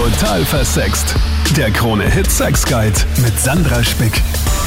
Total 0.00 0.42
versext. 0.46 1.14
Der 1.58 1.70
Krone 1.70 2.08
Hit 2.08 2.30
Sex 2.30 2.64
Guide 2.64 2.98
mit 3.22 3.38
Sandra 3.38 3.84
Spick. 3.84 4.22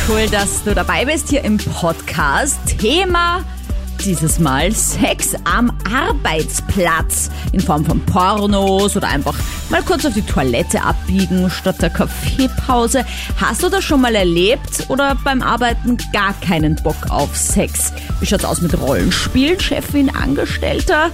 Cool, 0.08 0.28
dass 0.30 0.64
du 0.64 0.76
dabei 0.76 1.06
bist 1.06 1.30
hier 1.30 1.44
im 1.44 1.58
Podcast. 1.58 2.60
Thema 2.78 3.44
dieses 4.06 4.38
Mal 4.38 4.72
Sex 4.72 5.34
am 5.44 5.76
Arbeitsplatz 5.92 7.32
in 7.52 7.62
Form 7.62 7.84
von 7.84 8.00
Pornos 8.02 8.96
oder 8.96 9.08
einfach 9.08 9.34
mal 9.72 9.82
kurz 9.82 10.06
auf 10.06 10.14
die 10.14 10.22
Toilette 10.22 10.84
abbiegen 10.84 11.50
statt 11.50 11.82
der 11.82 11.90
Kaffeepause. 11.90 13.04
Hast 13.42 13.64
du 13.64 13.70
das 13.70 13.84
schon 13.84 14.02
mal 14.02 14.14
erlebt 14.14 14.86
oder 14.90 15.18
beim 15.24 15.42
Arbeiten 15.42 15.98
gar 16.14 16.34
keinen 16.42 16.76
Bock 16.84 17.10
auf 17.10 17.36
Sex? 17.36 17.92
Wie 18.20 18.28
schaut's 18.28 18.46
aus 18.46 18.62
mit 18.62 18.80
Rollenspielen, 18.80 19.60
Chefin, 19.60 20.16
Angestellter? 20.16 21.10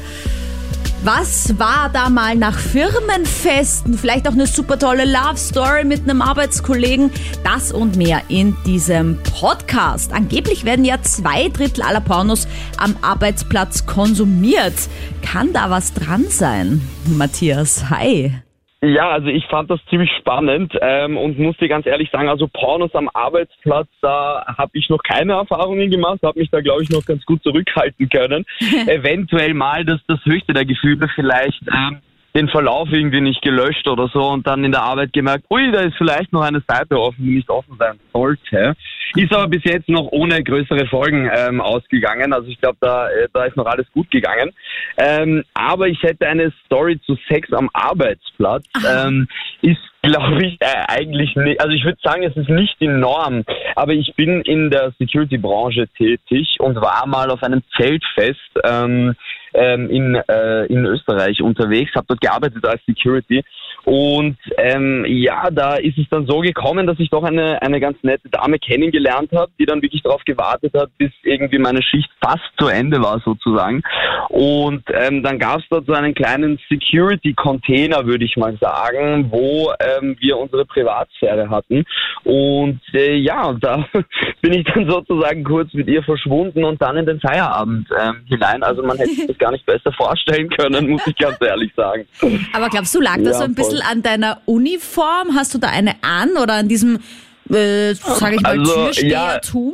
Was 1.03 1.57
war 1.57 1.89
da 1.93 2.09
mal 2.09 2.35
nach 2.35 2.59
Firmenfesten? 2.59 3.97
Vielleicht 3.97 4.27
auch 4.27 4.33
eine 4.33 4.47
super 4.47 4.77
tolle 4.77 5.05
Love 5.05 5.37
Story 5.37 5.85
mit 5.85 6.01
einem 6.01 6.21
Arbeitskollegen. 6.21 7.09
Das 7.41 7.71
und 7.71 7.95
mehr 7.95 8.21
in 8.27 8.55
diesem 8.65 9.17
Podcast. 9.23 10.11
Angeblich 10.11 10.65
werden 10.65 10.83
ja 10.83 11.01
zwei 11.01 11.47
Drittel 11.47 11.83
aller 11.83 12.01
Pornos 12.01 12.49
am 12.77 12.97
Arbeitsplatz 13.01 13.85
konsumiert. 13.85 14.75
Kann 15.21 15.53
da 15.53 15.69
was 15.69 15.93
dran 15.93 16.25
sein? 16.27 16.81
Matthias, 17.05 17.89
hi. 17.89 18.33
Ja, 18.81 19.09
also 19.09 19.27
ich 19.27 19.45
fand 19.47 19.69
das 19.69 19.81
ziemlich 19.89 20.09
spannend 20.19 20.73
ähm, 20.79 21.17
und 21.17 21.37
muss 21.37 21.57
dir 21.57 21.67
ganz 21.67 21.85
ehrlich 21.85 22.09
sagen, 22.11 22.29
also 22.29 22.47
Pornos 22.47 22.95
am 22.95 23.09
Arbeitsplatz, 23.13 23.89
da 24.01 24.45
habe 24.57 24.71
ich 24.73 24.87
noch 24.87 25.03
keine 25.03 25.33
Erfahrungen 25.33 25.91
gemacht, 25.91 26.19
habe 26.23 26.39
mich 26.39 26.49
da 26.49 26.61
glaube 26.61 26.83
ich 26.83 26.89
noch 26.89 27.05
ganz 27.05 27.25
gut 27.25 27.43
zurückhalten 27.43 28.07
können. 28.07 28.45
Eventuell 28.87 29.53
mal 29.53 29.83
das, 29.83 29.99
das 30.07 30.23
höchste 30.23 30.53
der 30.53 30.63
Gefühle 30.63 31.09
vielleicht 31.13 31.61
ähm, 31.67 31.99
den 32.35 32.47
Verlauf 32.47 32.87
irgendwie 32.89 33.19
nicht 33.19 33.41
gelöscht 33.41 33.85
oder 33.87 34.07
so 34.07 34.29
und 34.29 34.47
dann 34.47 34.63
in 34.63 34.71
der 34.71 34.83
Arbeit 34.83 35.11
gemerkt, 35.11 35.45
ui, 35.49 35.71
da 35.71 35.81
ist 35.81 35.97
vielleicht 35.97 36.31
noch 36.31 36.41
eine 36.41 36.63
Seite 36.65 36.97
offen, 36.97 37.25
die 37.25 37.35
nicht 37.35 37.49
offen 37.49 37.75
sein 37.77 37.99
sollte. 38.13 38.75
Ist 39.15 39.33
aber 39.33 39.47
bis 39.47 39.63
jetzt 39.63 39.89
noch 39.89 40.07
ohne 40.11 40.43
größere 40.43 40.85
Folgen 40.87 41.29
ähm, 41.35 41.61
ausgegangen. 41.61 42.31
Also 42.31 42.47
ich 42.47 42.59
glaube, 42.59 42.77
da, 42.79 43.09
äh, 43.09 43.27
da 43.33 43.45
ist 43.45 43.55
noch 43.55 43.65
alles 43.65 43.87
gut 43.91 44.09
gegangen. 44.11 44.51
Ähm, 44.97 45.43
aber 45.53 45.87
ich 45.87 46.01
hätte 46.03 46.27
eine 46.27 46.53
Story 46.65 46.99
zu 47.05 47.17
Sex 47.27 47.51
am 47.53 47.69
Arbeitsplatz. 47.73 48.65
Ähm, 48.87 49.27
ist 49.61 49.79
glaube 50.01 50.45
ich 50.45 50.57
äh, 50.61 50.85
eigentlich 50.87 51.35
nicht. 51.35 51.61
Also 51.61 51.73
ich 51.73 51.83
würde 51.83 51.99
sagen, 52.03 52.23
es 52.23 52.35
ist 52.35 52.49
nicht 52.49 52.79
die 52.79 52.87
Norm. 52.87 53.43
Aber 53.75 53.93
ich 53.93 54.13
bin 54.15 54.41
in 54.41 54.69
der 54.69 54.93
Security-Branche 54.99 55.87
tätig 55.97 56.57
und 56.59 56.75
war 56.75 57.05
mal 57.07 57.29
auf 57.31 57.43
einem 57.43 57.61
Zeltfest 57.77 58.39
ähm, 58.63 59.15
ähm, 59.53 59.89
in, 59.89 60.15
äh, 60.15 60.65
in 60.65 60.85
Österreich 60.85 61.41
unterwegs, 61.41 61.91
habe 61.95 62.05
dort 62.07 62.21
gearbeitet 62.21 62.65
als 62.65 62.81
Security 62.85 63.43
und 63.85 64.37
ähm, 64.57 65.05
ja, 65.07 65.49
da 65.51 65.75
ist 65.75 65.97
es 65.97 66.07
dann 66.09 66.27
so 66.27 66.39
gekommen, 66.39 66.85
dass 66.85 66.99
ich 66.99 67.09
doch 67.09 67.23
eine, 67.23 67.61
eine 67.61 67.79
ganz 67.79 67.97
nette 68.03 68.29
Dame 68.29 68.59
kennengelernt 68.59 69.31
habe, 69.33 69.51
die 69.59 69.65
dann 69.65 69.81
wirklich 69.81 70.03
darauf 70.03 70.23
gewartet 70.25 70.73
hat, 70.75 70.89
bis 70.97 71.11
irgendwie 71.23 71.57
meine 71.57 71.81
Schicht 71.81 72.09
fast 72.21 72.43
zu 72.59 72.67
Ende 72.67 73.01
war 73.01 73.19
sozusagen. 73.23 73.81
Und 74.29 74.83
ähm, 74.93 75.23
dann 75.23 75.39
gab 75.39 75.59
es 75.59 75.65
dort 75.69 75.85
so 75.87 75.93
einen 75.93 76.13
kleinen 76.13 76.59
Security-Container, 76.69 78.05
würde 78.05 78.25
ich 78.25 78.37
mal 78.37 78.57
sagen, 78.59 79.31
wo 79.31 79.71
ähm, 79.97 80.15
wir 80.19 80.37
unsere 80.37 80.65
Privatsphäre 80.65 81.49
hatten. 81.49 81.85
Und 82.23 82.81
äh, 82.93 83.15
ja, 83.15 83.53
da 83.59 83.85
bin 84.41 84.53
ich 84.53 84.65
dann 84.65 84.89
sozusagen 84.89 85.43
kurz 85.43 85.73
mit 85.73 85.87
ihr 85.87 86.03
verschwunden 86.03 86.63
und 86.63 86.81
dann 86.81 86.97
in 86.97 87.05
den 87.05 87.19
Feierabend 87.19 87.87
ähm, 87.99 88.25
hinein. 88.27 88.63
Also 88.63 88.83
man 88.83 88.97
hätte 88.97 89.13
sich 89.13 89.27
das 89.27 89.37
gar 89.37 89.51
nicht 89.51 89.65
besser 89.65 89.91
vorstellen 89.93 90.49
können, 90.49 90.89
muss 90.89 91.05
ich 91.07 91.15
ganz 91.15 91.37
ehrlich 91.41 91.71
sagen. 91.75 92.07
Aber 92.53 92.69
glaubst 92.69 92.93
du, 92.95 93.01
lag 93.01 93.17
das 93.17 93.25
Ja, 93.25 93.33
so 93.33 93.43
ein 93.43 93.55
bisschen 93.55 93.79
voll. 93.81 93.91
an 93.91 94.03
deiner 94.03 94.41
Uniform? 94.45 95.35
Hast 95.35 95.53
du 95.53 95.57
da 95.59 95.69
eine 95.69 95.95
an 96.01 96.31
oder 96.41 96.55
an 96.55 96.67
diesem, 96.67 96.99
äh, 97.49 97.93
sage 97.93 98.35
ich 98.35 98.41
mal, 98.41 98.59
Also, 98.59 98.73
Türstehertum? 98.85 99.73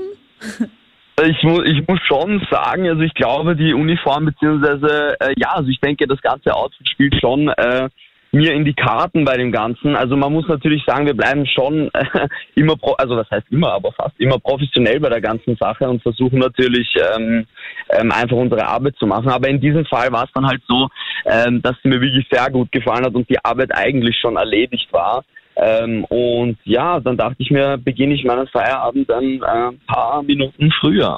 Ich 1.25 1.43
muss, 1.43 1.61
ich 1.65 1.87
muss 1.87 1.99
schon 2.05 2.45
sagen, 2.51 2.89
also 2.89 3.01
ich 3.01 3.13
glaube, 3.13 3.55
die 3.55 3.73
Uniform 3.73 4.25
beziehungsweise 4.25 5.15
äh, 5.21 5.33
ja, 5.37 5.53
also 5.53 5.69
ich 5.69 5.79
denke, 5.79 6.07
das 6.07 6.21
ganze 6.21 6.53
Outfit 6.53 6.89
spielt 6.89 7.15
schon 7.21 7.47
äh, 7.47 7.87
mir 8.35 8.53
in 8.53 8.65
die 8.65 8.73
Karten 8.73 9.25
bei 9.25 9.37
dem 9.37 9.51
Ganzen. 9.51 9.95
Also 9.95 10.15
man 10.15 10.31
muss 10.33 10.47
natürlich 10.47 10.83
sagen, 10.85 11.05
wir 11.05 11.15
bleiben 11.15 11.45
schon 11.47 11.89
äh, 11.93 12.27
immer, 12.55 12.75
pro, 12.75 12.91
also 12.93 13.15
was 13.15 13.29
heißt 13.31 13.47
immer, 13.49 13.73
aber 13.73 13.91
fast 13.93 14.19
immer 14.19 14.37
professionell 14.39 14.99
bei 14.99 15.09
der 15.09 15.21
ganzen 15.21 15.55
Sache 15.55 15.89
und 15.89 16.03
versuchen 16.03 16.39
natürlich 16.39 16.93
ähm, 17.15 17.45
ähm, 17.89 18.11
einfach 18.11 18.37
unsere 18.37 18.67
Arbeit 18.67 18.95
zu 18.97 19.07
machen. 19.07 19.29
Aber 19.29 19.47
in 19.47 19.61
diesem 19.61 19.85
Fall 19.85 20.11
war 20.11 20.25
es 20.25 20.31
dann 20.33 20.45
halt 20.45 20.61
so, 20.67 20.89
ähm, 21.25 21.61
dass 21.61 21.75
sie 21.81 21.89
mir 21.89 22.01
wirklich 22.01 22.27
sehr 22.29 22.49
gut 22.51 22.71
gefallen 22.71 23.05
hat 23.05 23.15
und 23.15 23.29
die 23.29 23.43
Arbeit 23.43 23.71
eigentlich 23.73 24.17
schon 24.19 24.35
erledigt 24.35 24.91
war. 24.91 25.23
Ähm, 25.57 26.03
und 26.05 26.57
ja, 26.65 26.99
dann 26.99 27.15
dachte 27.15 27.37
ich 27.39 27.49
mir, 27.49 27.77
beginne 27.77 28.13
ich 28.13 28.25
meinen 28.25 28.47
Feierabend 28.47 29.09
dann 29.09 29.23
äh, 29.23 29.69
ein 29.69 29.79
paar 29.87 30.21
Minuten 30.21 30.71
früher. 30.81 31.17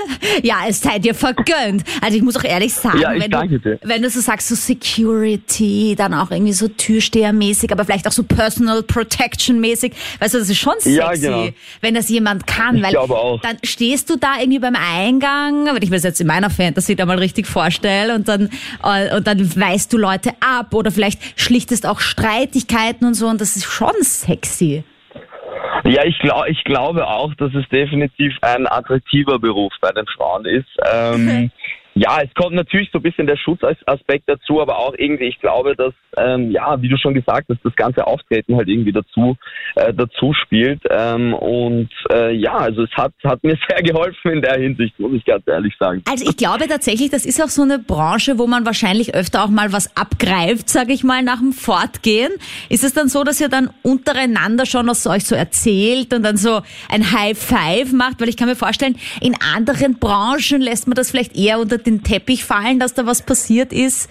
Ja, 0.42 0.56
es 0.68 0.80
sei 0.80 0.98
dir 0.98 1.14
vergönnt. 1.14 1.84
Also 2.00 2.16
ich 2.16 2.22
muss 2.22 2.36
auch 2.36 2.44
ehrlich 2.44 2.72
sagen, 2.74 2.98
Ja, 3.00 3.12
wenn, 3.12 3.30
du, 3.30 3.78
wenn 3.82 4.02
du 4.02 4.10
so 4.10 4.20
sagst, 4.20 4.48
so 4.48 4.54
Security, 4.54 5.94
dann 5.96 6.14
auch 6.14 6.30
irgendwie 6.30 6.52
so 6.52 6.68
Türstehermäßig, 6.68 7.72
aber 7.72 7.84
vielleicht 7.84 8.06
auch 8.06 8.12
so 8.12 8.22
Personal 8.22 8.82
Protection 8.82 9.60
mäßig, 9.60 9.92
weißt 10.20 10.34
du, 10.34 10.38
das 10.38 10.48
ist 10.48 10.58
schon 10.58 10.74
sexy, 10.74 10.96
Ja, 10.96 11.12
genau. 11.12 11.48
wenn 11.80 11.94
das 11.94 12.08
jemand 12.08 12.46
kann, 12.46 12.76
Ich 12.76 12.82
weil 12.82 12.92
dann 13.42 13.56
stehst 13.64 14.10
du 14.10 14.16
da 14.16 14.34
irgendwie 14.40 14.58
beim 14.58 14.76
Eingang, 14.76 15.66
wenn 15.66 15.82
ich 15.82 15.90
mir 15.90 15.96
das 15.96 16.04
jetzt 16.04 16.20
in 16.20 16.26
meiner 16.26 16.50
Fantasy 16.50 16.96
da 16.96 17.06
mal 17.06 17.18
richtig 17.18 17.46
vorstelle 17.46 18.14
und 18.14 18.28
dann, 18.28 18.50
äh, 18.84 19.16
und 19.16 19.26
dann 19.26 19.56
weist 19.56 19.92
du 19.92 19.98
Leute 19.98 20.30
ab 20.40 20.74
oder 20.74 20.90
vielleicht 20.90 21.20
schlichtest 21.40 21.86
auch 21.86 22.00
Streitigkeiten 22.00 23.06
und 23.06 23.14
so 23.14 23.26
und 23.28 23.40
das 23.40 23.56
ist 23.56 23.64
schon 23.64 23.92
sexy. 24.02 24.84
Ja, 25.84 26.04
ich, 26.04 26.18
glaub, 26.18 26.46
ich 26.48 26.62
glaube 26.64 27.06
auch, 27.06 27.34
dass 27.34 27.54
es 27.54 27.68
definitiv 27.68 28.36
ein 28.42 28.66
attraktiver 28.66 29.38
Beruf 29.38 29.72
bei 29.80 29.90
den 29.92 30.06
Frauen 30.06 30.44
ist. 30.44 30.68
Ähm, 30.92 31.50
ja, 31.96 32.18
es 32.22 32.32
kommt 32.34 32.54
natürlich 32.54 32.90
so 32.92 32.98
ein 32.98 33.02
bisschen 33.02 33.26
der 33.26 33.38
Schutzaspekt 33.38 34.24
dazu, 34.26 34.60
aber 34.60 34.78
auch 34.78 34.94
irgendwie, 34.98 35.24
ich 35.24 35.40
glaube, 35.40 35.74
dass, 35.74 35.94
ähm, 36.18 36.50
ja, 36.50 36.80
wie 36.82 36.90
du 36.90 36.98
schon 36.98 37.14
gesagt 37.14 37.48
hast, 37.48 37.64
das 37.64 37.74
ganze 37.74 38.06
Auftreten 38.06 38.54
halt 38.54 38.68
irgendwie 38.68 38.92
dazu, 38.92 39.34
äh, 39.76 39.94
dazu 39.94 40.34
spielt. 40.34 40.82
Ähm, 40.90 41.32
und 41.32 41.88
äh, 42.12 42.34
ja, 42.34 42.54
also 42.54 42.82
es 42.82 42.90
hat, 42.92 43.12
hat 43.24 43.42
mir 43.42 43.56
sehr 43.68 43.82
geholfen 43.82 44.30
in 44.30 44.42
der 44.42 44.60
Hinsicht, 44.60 45.00
muss 45.00 45.14
ich 45.14 45.24
ganz 45.24 45.44
ehrlich 45.46 45.74
sagen. 45.80 46.02
Also 46.06 46.28
ich 46.28 46.36
glaube 46.36 46.68
tatsächlich, 46.68 47.08
das 47.08 47.24
ist 47.24 47.42
auch 47.42 47.48
so 47.48 47.62
eine 47.62 47.78
Branche, 47.78 48.38
wo 48.38 48.46
man 48.46 48.66
wahrscheinlich 48.66 49.14
öfter 49.14 49.42
auch 49.42 49.48
mal 49.48 49.72
was 49.72 49.96
abgreift, 49.96 50.68
sage 50.68 50.92
ich 50.92 51.02
mal, 51.02 51.22
nach 51.22 51.38
dem 51.38 51.54
Fortgehen. 51.54 52.32
Ist 52.68 52.84
es 52.84 52.92
dann 52.92 53.08
so, 53.08 53.24
dass 53.24 53.40
ihr 53.40 53.48
dann 53.48 53.70
untereinander 53.82 54.66
schon 54.66 54.86
was 54.86 55.06
euch 55.06 55.24
so 55.24 55.34
erzählt 55.34 56.12
und 56.12 56.24
dann 56.24 56.36
so 56.36 56.60
ein 56.90 57.10
High 57.12 57.38
Five 57.38 57.94
macht? 57.94 58.20
Weil 58.20 58.28
ich 58.28 58.36
kann 58.36 58.48
mir 58.48 58.54
vorstellen, 58.54 58.96
in 59.22 59.34
anderen 59.56 59.98
Branchen 59.98 60.60
lässt 60.60 60.88
man 60.88 60.94
das 60.94 61.10
vielleicht 61.10 61.34
eher 61.34 61.58
unter 61.58 61.85
den 61.86 62.02
Teppich 62.02 62.44
fallen, 62.44 62.78
dass 62.78 62.94
da 62.94 63.06
was 63.06 63.24
passiert 63.24 63.72
ist. 63.72 64.10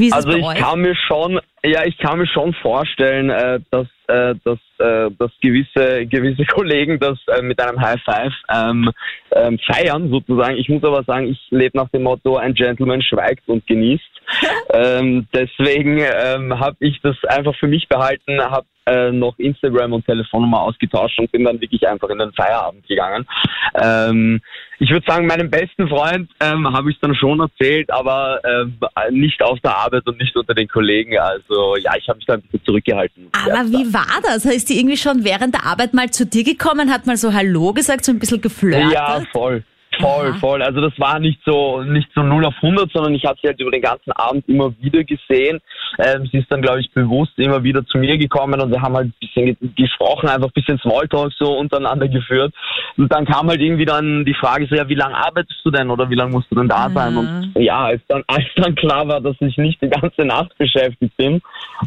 Wie 0.00 0.06
ist 0.06 0.14
Also 0.14 0.30
ich 0.30 0.44
euch? 0.44 0.58
kann 0.58 0.80
mir 0.80 0.96
schon, 0.96 1.40
ja, 1.62 1.84
ich 1.84 1.98
kann 1.98 2.18
mir 2.18 2.26
schon 2.26 2.54
vorstellen, 2.54 3.28
äh, 3.28 3.60
dass, 3.70 3.86
äh, 4.08 4.34
dass, 4.44 4.58
äh, 4.78 5.10
dass 5.18 5.30
gewisse, 5.42 6.06
gewisse 6.06 6.44
Kollegen 6.54 6.98
das 6.98 7.18
äh, 7.28 7.42
mit 7.42 7.60
einem 7.60 7.78
High 7.78 8.00
Five 8.02 8.32
ähm, 8.48 8.90
ähm, 9.32 9.58
feiern 9.70 10.08
sozusagen. 10.08 10.56
Ich 10.56 10.70
muss 10.70 10.82
aber 10.84 11.04
sagen, 11.04 11.26
ich 11.28 11.38
lebe 11.50 11.76
nach 11.76 11.90
dem 11.90 12.04
Motto, 12.04 12.36
ein 12.36 12.54
Gentleman 12.54 13.02
schweigt 13.02 13.46
und 13.46 13.66
genießt. 13.66 14.10
ähm, 14.72 15.26
deswegen 15.34 15.98
ähm, 15.98 16.58
habe 16.58 16.76
ich 16.80 16.98
das 17.02 17.16
einfach 17.28 17.54
für 17.56 17.66
mich 17.66 17.86
behalten, 17.88 18.40
habe 18.40 18.66
äh, 18.86 19.10
noch 19.10 19.38
Instagram 19.38 19.92
und 19.92 20.06
Telefonnummer 20.06 20.62
ausgetauscht 20.62 21.18
und 21.18 21.30
bin 21.32 21.44
dann 21.44 21.60
wirklich 21.60 21.86
einfach 21.86 22.08
in 22.08 22.18
den 22.18 22.32
Feierabend 22.32 22.86
gegangen. 22.86 23.26
Ähm, 23.74 24.40
ich 24.78 24.90
würde 24.90 25.04
sagen, 25.06 25.26
meinem 25.26 25.50
besten 25.50 25.88
Freund 25.88 26.30
ähm, 26.40 26.66
habe 26.72 26.90
ich 26.90 26.98
dann 27.00 27.14
schon 27.14 27.40
erzählt, 27.40 27.90
aber 27.90 28.40
ähm, 28.44 28.78
nicht 29.10 29.42
auf 29.42 29.60
der 29.60 29.76
Arbeit 29.76 30.06
und 30.06 30.18
nicht 30.18 30.34
unter 30.36 30.54
den 30.54 30.68
Kollegen. 30.68 31.18
Also 31.18 31.76
ja, 31.76 31.92
ich 31.96 32.08
habe 32.08 32.16
mich 32.16 32.26
da 32.26 32.34
ein 32.34 32.42
bisschen 32.42 32.64
zurückgehalten. 32.64 33.28
Aber 33.32 33.68
wie 33.68 33.92
war 33.92 34.20
das? 34.22 34.44
Ist 34.46 34.70
die 34.70 34.78
irgendwie 34.78 34.96
schon 34.96 35.24
während 35.24 35.54
der 35.54 35.66
Arbeit 35.66 35.94
mal 35.94 36.10
zu 36.10 36.24
dir 36.26 36.44
gekommen, 36.44 36.90
hat 36.90 37.06
mal 37.06 37.16
so 37.16 37.32
Hallo 37.32 37.72
gesagt, 37.72 38.04
so 38.04 38.12
ein 38.12 38.18
bisschen 38.18 38.40
geflirtet? 38.40 38.92
Ja, 38.92 39.22
voll. 39.32 39.64
Voll, 40.00 40.34
voll. 40.34 40.62
Also 40.62 40.80
das 40.80 40.98
war 40.98 41.18
nicht 41.18 41.40
so 41.44 41.82
nicht 41.82 42.08
so 42.14 42.22
0 42.22 42.44
auf 42.46 42.54
100, 42.56 42.90
sondern 42.92 43.14
ich 43.14 43.24
habe 43.24 43.38
sie 43.42 43.48
halt 43.48 43.60
über 43.60 43.70
den 43.70 43.82
ganzen 43.82 44.12
Abend 44.12 44.48
immer 44.48 44.72
wieder 44.80 45.04
gesehen. 45.04 45.60
Ähm, 45.98 46.28
sie 46.30 46.38
ist 46.38 46.50
dann, 46.50 46.62
glaube 46.62 46.80
ich, 46.80 46.90
bewusst 46.92 47.32
immer 47.38 47.62
wieder 47.62 47.84
zu 47.86 47.98
mir 47.98 48.16
gekommen 48.18 48.60
und 48.60 48.70
wir 48.70 48.80
haben 48.80 48.94
halt 48.94 49.08
ein 49.08 49.14
bisschen 49.20 49.46
ge- 49.46 49.56
gesprochen, 49.76 50.28
einfach 50.28 50.48
ein 50.48 50.52
bisschen 50.54 50.78
Smalltalk 50.78 51.32
so 51.38 51.52
untereinander 51.56 52.08
geführt. 52.08 52.54
Und 52.96 53.12
dann 53.12 53.24
kam 53.26 53.48
halt 53.48 53.60
irgendwie 53.60 53.84
dann 53.84 54.24
die 54.24 54.34
Frage 54.34 54.66
so, 54.68 54.74
ja, 54.74 54.88
wie 54.88 54.94
lange 54.94 55.16
arbeitest 55.16 55.60
du 55.64 55.70
denn 55.70 55.90
oder 55.90 56.08
wie 56.10 56.14
lange 56.14 56.32
musst 56.32 56.50
du 56.50 56.54
denn 56.56 56.68
da 56.68 56.88
sein? 56.90 57.16
Und 57.16 57.52
ja, 57.62 57.84
als 57.86 58.02
dann, 58.08 58.22
als 58.28 58.44
dann 58.56 58.74
klar 58.74 59.06
war, 59.08 59.20
dass 59.20 59.36
ich 59.40 59.56
nicht 59.56 59.80
die 59.82 59.88
ganze 59.90 60.24
Nacht 60.24 60.56
beschäftigt 60.58 61.16
bin, 61.16 61.40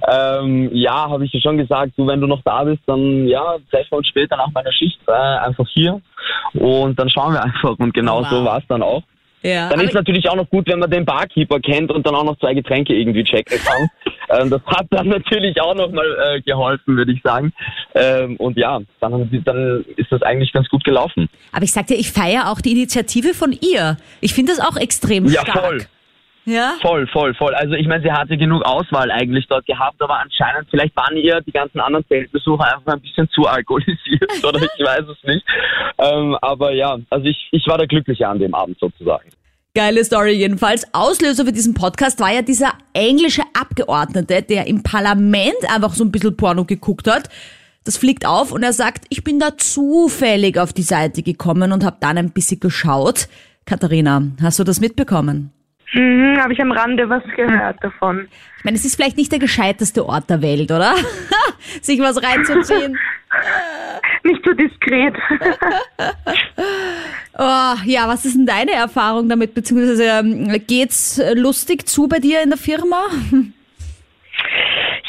ähm, 0.09 0.69
ja, 0.73 1.09
habe 1.09 1.25
ich 1.25 1.33
ihr 1.33 1.41
schon 1.41 1.57
gesagt, 1.57 1.93
du, 1.97 2.07
wenn 2.07 2.21
du 2.21 2.27
noch 2.27 2.41
da 2.43 2.63
bist, 2.63 2.81
dann 2.85 3.27
ja, 3.27 3.57
treffen 3.71 3.91
wir 3.91 3.97
uns 3.99 4.07
später 4.07 4.37
nach 4.37 4.51
meiner 4.53 4.71
Schicht 4.71 4.99
äh, 5.07 5.11
einfach 5.11 5.67
hier 5.69 6.01
und 6.53 6.97
dann 6.99 7.09
schauen 7.09 7.33
wir 7.33 7.43
einfach. 7.43 7.77
Und 7.79 7.93
genau 7.93 8.19
Wow. 8.21 8.29
so 8.29 8.45
war 8.45 8.57
es 8.59 8.63
dann 8.67 8.81
auch. 8.81 9.03
Ja, 9.45 9.67
dann 9.67 9.81
ist 9.81 9.93
natürlich 9.93 10.29
auch 10.29 10.37
noch 10.37 10.49
gut, 10.49 10.67
wenn 10.69 10.79
man 10.79 10.89
den 10.89 11.03
Barkeeper 11.03 11.59
kennt 11.59 11.91
und 11.91 12.07
dann 12.07 12.15
auch 12.15 12.23
noch 12.23 12.39
zwei 12.39 12.53
Getränke 12.53 12.93
irgendwie 12.93 13.25
checken 13.25 13.59
kann. 13.61 13.89
ähm, 14.41 14.49
das 14.49 14.61
hat 14.67 14.85
dann 14.91 15.09
natürlich 15.09 15.59
auch 15.59 15.75
nochmal 15.75 16.05
äh, 16.37 16.41
geholfen, 16.41 16.95
würde 16.95 17.11
ich 17.11 17.21
sagen. 17.23 17.51
Ähm, 17.93 18.37
und 18.37 18.55
ja, 18.57 18.79
dann, 19.01 19.29
dann 19.43 19.83
ist 19.97 20.09
das 20.13 20.21
eigentlich 20.21 20.53
ganz 20.53 20.69
gut 20.69 20.85
gelaufen. 20.85 21.27
Aber 21.51 21.63
ich 21.65 21.73
sag 21.73 21.87
dir, 21.87 21.95
ich 21.97 22.09
feiere 22.13 22.49
auch 22.51 22.61
die 22.61 22.71
Initiative 22.71 23.33
von 23.33 23.51
ihr. 23.51 23.97
Ich 24.21 24.33
finde 24.33 24.53
das 24.55 24.65
auch 24.65 24.77
extrem 24.77 25.25
Ja, 25.25 25.41
stark. 25.41 25.59
voll. 25.65 25.85
Ja? 26.45 26.75
Voll, 26.81 27.07
voll, 27.07 27.33
voll. 27.35 27.53
Also 27.55 27.73
ich 27.73 27.87
meine, 27.87 28.03
sie 28.03 28.11
hatte 28.11 28.37
genug 28.37 28.63
Auswahl 28.63 29.11
eigentlich 29.11 29.47
dort 29.47 29.65
gehabt, 29.65 30.01
aber 30.01 30.19
anscheinend, 30.19 30.69
vielleicht 30.69 30.95
waren 30.95 31.15
ihr 31.17 31.41
die 31.41 31.51
ganzen 31.51 31.79
anderen 31.79 32.05
Zeltbesucher 32.07 32.65
einfach 32.65 32.93
ein 32.93 33.01
bisschen 33.01 33.29
zu 33.29 33.47
alkoholisiert 33.47 34.43
oder 34.43 34.61
ich 34.61 34.85
weiß 34.85 35.05
es 35.07 35.23
nicht. 35.23 35.45
Ähm, 35.97 36.37
aber 36.41 36.73
ja, 36.73 36.97
also 37.09 37.25
ich, 37.25 37.47
ich 37.51 37.67
war 37.67 37.77
der 37.77 37.87
Glückliche 37.87 38.27
an 38.27 38.39
dem 38.39 38.53
Abend 38.53 38.77
sozusagen. 38.79 39.29
Geile 39.75 40.03
Story 40.03 40.33
jedenfalls. 40.33 40.85
Auslöser 40.93 41.45
für 41.45 41.51
diesen 41.51 41.73
Podcast 41.73 42.19
war 42.19 42.31
ja 42.31 42.43
dieser 42.43 42.73
englische 42.93 43.41
Abgeordnete, 43.59 44.43
der 44.43 44.67
im 44.67 44.83
Parlament 44.83 45.55
einfach 45.73 45.93
so 45.93 46.03
ein 46.03 46.11
bisschen 46.11 46.37
Porno 46.37 46.63
geguckt 46.65 47.07
hat. 47.07 47.29
Das 47.83 47.97
fliegt 47.97 48.25
auf 48.25 48.51
und 48.51 48.63
er 48.63 48.71
sagt, 48.71 49.05
ich 49.09 49.23
bin 49.23 49.39
da 49.39 49.57
zufällig 49.57 50.59
auf 50.59 50.73
die 50.73 50.83
Seite 50.83 51.23
gekommen 51.23 51.71
und 51.71 51.83
habe 51.83 51.97
dann 51.99 52.17
ein 52.17 52.31
bisschen 52.31 52.59
geschaut. 52.59 53.27
Katharina, 53.65 54.21
hast 54.41 54.59
du 54.59 54.63
das 54.63 54.79
mitbekommen? 54.79 55.51
Mhm, 55.93 56.37
habe 56.39 56.53
ich 56.53 56.61
am 56.61 56.71
Rande 56.71 57.07
was 57.09 57.23
gehört 57.35 57.83
davon. 57.83 58.27
Ich 58.57 58.63
meine, 58.63 58.77
es 58.77 58.85
ist 58.85 58.95
vielleicht 58.95 59.17
nicht 59.17 59.31
der 59.31 59.39
gescheiteste 59.39 60.05
Ort 60.05 60.29
der 60.29 60.41
Welt, 60.41 60.71
oder? 60.71 60.95
Sich 61.81 61.99
was 61.99 62.21
reinzuziehen. 62.21 62.97
Nicht 64.23 64.43
so 64.45 64.53
diskret. 64.53 65.15
Oh, 67.35 67.73
ja, 67.85 68.07
was 68.07 68.25
ist 68.25 68.35
denn 68.37 68.45
deine 68.45 68.73
Erfahrung 68.73 69.27
damit? 69.27 69.55
Beziehungsweise 69.55 70.03
ähm, 70.03 70.61
geht's 70.67 71.19
lustig 71.33 71.87
zu 71.87 72.07
bei 72.07 72.19
dir 72.19 72.43
in 72.43 72.49
der 72.49 72.59
Firma? 72.59 73.07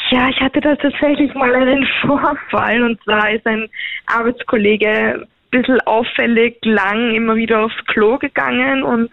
ja, 0.09 0.29
ich 0.29 0.39
hatte 0.39 0.59
da 0.59 0.75
tatsächlich 0.75 1.33
mal 1.35 1.53
einen 1.53 1.87
Vorfall 2.01 2.81
und 2.81 3.01
zwar 3.03 3.31
ist 3.31 3.45
ein 3.45 3.69
Arbeitskollege 4.07 4.87
ein 4.87 5.27
bisschen 5.51 5.79
auffällig 5.81 6.57
lang 6.63 7.13
immer 7.13 7.35
wieder 7.35 7.65
aufs 7.65 7.85
Klo 7.85 8.17
gegangen 8.17 8.81
und 8.81 9.11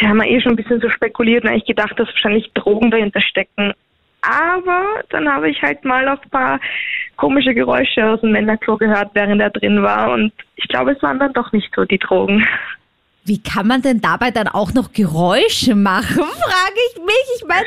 da 0.00 0.08
haben 0.08 0.18
wir 0.18 0.28
eh 0.28 0.40
schon 0.40 0.52
ein 0.52 0.56
bisschen 0.56 0.80
so 0.80 0.88
spekuliert 0.90 1.44
und 1.44 1.50
eigentlich 1.50 1.66
gedacht, 1.66 1.98
dass 1.98 2.08
wahrscheinlich 2.08 2.50
Drogen 2.54 2.90
dahinter 2.90 3.20
stecken. 3.20 3.72
Aber 4.22 4.82
dann 5.10 5.28
habe 5.28 5.50
ich 5.50 5.62
halt 5.62 5.84
mal 5.84 6.08
auch 6.08 6.22
ein 6.22 6.30
paar 6.30 6.60
komische 7.16 7.54
Geräusche 7.54 8.04
aus 8.04 8.20
dem 8.20 8.32
Männerklo 8.32 8.76
gehört, 8.76 9.10
während 9.14 9.40
er 9.40 9.50
drin 9.50 9.82
war 9.82 10.12
und 10.12 10.32
ich 10.56 10.68
glaube, 10.68 10.92
es 10.92 11.02
waren 11.02 11.18
dann 11.18 11.32
doch 11.32 11.52
nicht 11.52 11.70
so 11.74 11.84
die 11.84 11.98
Drogen. 11.98 12.44
Wie 13.24 13.42
kann 13.42 13.66
man 13.66 13.82
denn 13.82 14.00
dabei 14.00 14.30
dann 14.30 14.48
auch 14.48 14.72
noch 14.72 14.92
Geräusche 14.92 15.74
machen, 15.74 16.16
frage 16.16 16.80
ich 16.90 17.02
mich. 17.04 17.26
Ich 17.36 17.44
meine, 17.46 17.66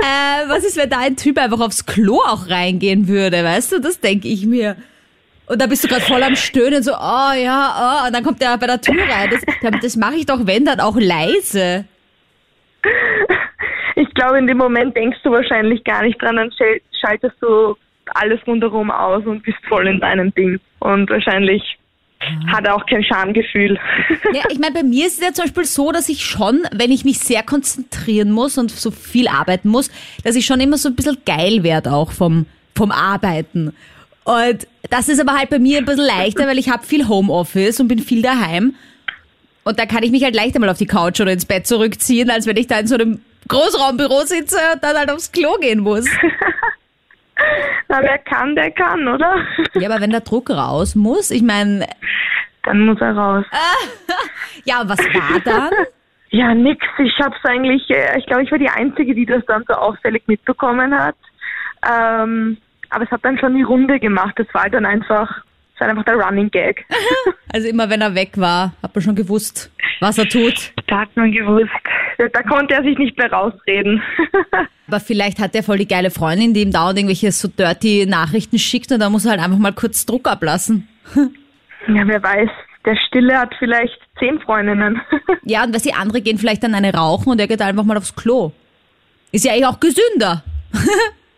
äh, 0.00 0.48
was 0.48 0.64
ist, 0.64 0.76
wenn 0.76 0.88
da 0.88 0.98
ein 0.98 1.16
Typ 1.16 1.38
einfach 1.38 1.60
aufs 1.60 1.86
Klo 1.86 2.16
auch 2.26 2.48
reingehen 2.48 3.06
würde, 3.06 3.44
weißt 3.44 3.72
du? 3.72 3.80
Das 3.80 4.00
denke 4.00 4.28
ich 4.28 4.46
mir. 4.46 4.76
Und 5.46 5.60
da 5.60 5.66
bist 5.66 5.84
du 5.84 5.88
gerade 5.88 6.02
voll 6.02 6.22
am 6.22 6.36
Stöhnen, 6.36 6.82
so, 6.82 6.92
oh 6.92 7.32
ja, 7.36 8.02
oh, 8.02 8.06
und 8.06 8.14
dann 8.14 8.24
kommt 8.24 8.40
der 8.40 8.56
bei 8.56 8.66
der 8.66 8.80
Tür 8.80 9.02
rein. 9.02 9.30
Das, 9.30 9.42
das 9.82 9.96
mache 9.96 10.14
ich 10.14 10.26
doch, 10.26 10.46
wenn, 10.46 10.64
dann 10.64 10.80
auch 10.80 10.96
leise. 10.96 11.84
Ich 13.96 14.12
glaube, 14.14 14.38
in 14.38 14.46
dem 14.46 14.58
Moment 14.58 14.96
denkst 14.96 15.18
du 15.22 15.30
wahrscheinlich 15.30 15.84
gar 15.84 16.02
nicht 16.02 16.20
dran, 16.20 16.36
dann 16.36 16.50
schal- 16.52 16.80
schaltest 17.00 17.36
du 17.40 17.76
alles 18.14 18.40
rundherum 18.46 18.90
aus 18.90 19.24
und 19.26 19.42
bist 19.42 19.58
voll 19.68 19.86
in 19.86 20.00
deinem 20.00 20.34
Ding. 20.34 20.60
Und 20.80 21.10
wahrscheinlich 21.10 21.78
hat 22.46 22.66
er 22.66 22.74
auch 22.74 22.86
kein 22.86 23.04
Schamgefühl. 23.04 23.78
Ja, 24.32 24.44
ich 24.48 24.58
meine, 24.58 24.74
bei 24.74 24.82
mir 24.82 25.06
ist 25.06 25.18
es 25.20 25.26
ja 25.26 25.32
zum 25.32 25.44
Beispiel 25.44 25.64
so, 25.64 25.92
dass 25.92 26.08
ich 26.08 26.24
schon, 26.24 26.62
wenn 26.72 26.90
ich 26.90 27.04
mich 27.04 27.18
sehr 27.18 27.42
konzentrieren 27.42 28.30
muss 28.30 28.56
und 28.56 28.70
so 28.70 28.90
viel 28.90 29.28
arbeiten 29.28 29.68
muss, 29.68 29.90
dass 30.24 30.36
ich 30.36 30.46
schon 30.46 30.60
immer 30.60 30.78
so 30.78 30.88
ein 30.88 30.96
bisschen 30.96 31.18
geil 31.26 31.62
werde 31.62 31.92
auch 31.92 32.12
vom, 32.12 32.46
vom 32.74 32.92
Arbeiten. 32.92 33.74
Und 34.24 34.66
das 34.90 35.08
ist 35.08 35.20
aber 35.20 35.38
halt 35.38 35.50
bei 35.50 35.58
mir 35.58 35.78
ein 35.78 35.84
bisschen 35.84 36.06
leichter, 36.06 36.46
weil 36.46 36.58
ich 36.58 36.70
habe 36.70 36.84
viel 36.84 37.08
Homeoffice 37.08 37.80
und 37.80 37.88
bin 37.88 37.98
viel 37.98 38.22
daheim. 38.22 38.74
Und 39.64 39.78
da 39.78 39.86
kann 39.86 40.02
ich 40.02 40.10
mich 40.10 40.24
halt 40.24 40.34
leichter 40.34 40.60
mal 40.60 40.68
auf 40.68 40.78
die 40.78 40.86
Couch 40.86 41.20
oder 41.20 41.32
ins 41.32 41.46
Bett 41.46 41.66
zurückziehen, 41.66 42.30
als 42.30 42.46
wenn 42.46 42.56
ich 42.56 42.66
da 42.66 42.78
in 42.78 42.86
so 42.86 42.94
einem 42.94 43.22
Großraumbüro 43.48 44.20
sitze 44.22 44.58
und 44.74 44.82
dann 44.82 44.96
halt 44.96 45.10
aufs 45.10 45.32
Klo 45.32 45.56
gehen 45.60 45.80
muss. 45.80 46.06
Na, 47.88 48.00
wer 48.00 48.18
kann, 48.18 48.54
der 48.54 48.70
kann, 48.70 49.06
oder? 49.08 49.36
Ja, 49.74 49.90
aber 49.90 50.00
wenn 50.00 50.10
der 50.10 50.20
Druck 50.20 50.50
raus 50.50 50.94
muss, 50.94 51.30
ich 51.30 51.42
meine, 51.42 51.86
Dann 52.62 52.86
muss 52.86 53.00
er 53.00 53.14
raus. 53.16 53.44
ja, 54.64 54.82
was 54.86 54.98
war 54.98 55.40
dann? 55.44 55.70
Ja, 56.30 56.52
nix. 56.52 56.84
Ich 56.98 57.16
hab's 57.20 57.38
eigentlich, 57.44 57.88
äh, 57.90 58.18
ich 58.18 58.26
glaube, 58.26 58.42
ich 58.42 58.50
war 58.50 58.58
die 58.58 58.68
Einzige, 58.68 59.14
die 59.14 59.24
das 59.24 59.44
dann 59.46 59.62
so 59.68 59.74
auffällig 59.74 60.24
mitbekommen 60.26 60.92
hat. 60.92 61.14
Ähm, 61.88 62.56
aber 62.94 63.04
es 63.04 63.10
hat 63.10 63.24
dann 63.24 63.38
schon 63.38 63.56
die 63.56 63.62
Runde 63.62 63.98
gemacht. 63.98 64.34
Das 64.38 64.46
war 64.52 64.70
dann 64.70 64.86
einfach, 64.86 65.28
das 65.72 65.80
war 65.80 65.88
einfach 65.88 66.04
der 66.04 66.14
Running 66.14 66.50
Gag. 66.50 66.84
Also 67.52 67.68
immer 67.68 67.88
wenn 67.88 68.00
er 68.00 68.16
weg 68.16 68.32
war, 68.34 68.72
hat 68.82 68.92
man 68.96 69.02
schon 69.02 69.14
gewusst, 69.14 69.70
was 70.00 70.18
er 70.18 70.28
tut. 70.28 70.72
da 70.88 71.02
hat 71.02 71.16
man 71.16 71.30
gewusst. 71.30 71.70
Da, 72.18 72.26
da 72.26 72.42
konnte 72.42 72.74
er 72.74 72.82
sich 72.82 72.98
nicht 72.98 73.16
mehr 73.16 73.30
rausreden. 73.30 74.02
Aber 74.88 74.98
vielleicht 74.98 75.38
hat 75.38 75.54
er 75.54 75.62
voll 75.62 75.78
die 75.78 75.86
geile 75.86 76.10
Freundin, 76.10 76.52
die 76.52 76.62
ihm 76.62 76.72
dauernd 76.72 76.98
irgendwelche 76.98 77.30
so 77.30 77.46
dirty 77.46 78.06
Nachrichten 78.08 78.58
schickt 78.58 78.90
und 78.90 78.98
da 78.98 79.08
muss 79.08 79.24
er 79.24 79.32
halt 79.32 79.40
einfach 79.40 79.58
mal 79.58 79.72
kurz 79.72 80.04
Druck 80.04 80.26
ablassen. 80.26 80.88
ja, 81.14 82.02
wer 82.08 82.20
weiß. 82.20 82.50
Der 82.84 82.96
Stille 83.06 83.38
hat 83.38 83.54
vielleicht 83.60 84.00
zehn 84.18 84.40
Freundinnen. 84.40 85.00
Ja, 85.44 85.62
und 85.62 85.72
was 85.72 85.82
die 85.82 85.94
andere 85.94 86.22
gehen 86.22 86.38
vielleicht 86.38 86.64
dann 86.64 86.74
eine 86.74 86.92
rauchen 86.92 87.30
und 87.30 87.40
er 87.40 87.46
geht 87.46 87.62
einfach 87.62 87.84
mal 87.84 87.96
aufs 87.96 88.16
Klo. 88.16 88.50
Ist 89.30 89.44
ja 89.44 89.52
eigentlich 89.52 89.66
auch 89.66 89.78
gesünder. 89.78 90.42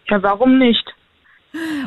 ja, 0.08 0.22
warum 0.22 0.56
nicht? 0.58 0.95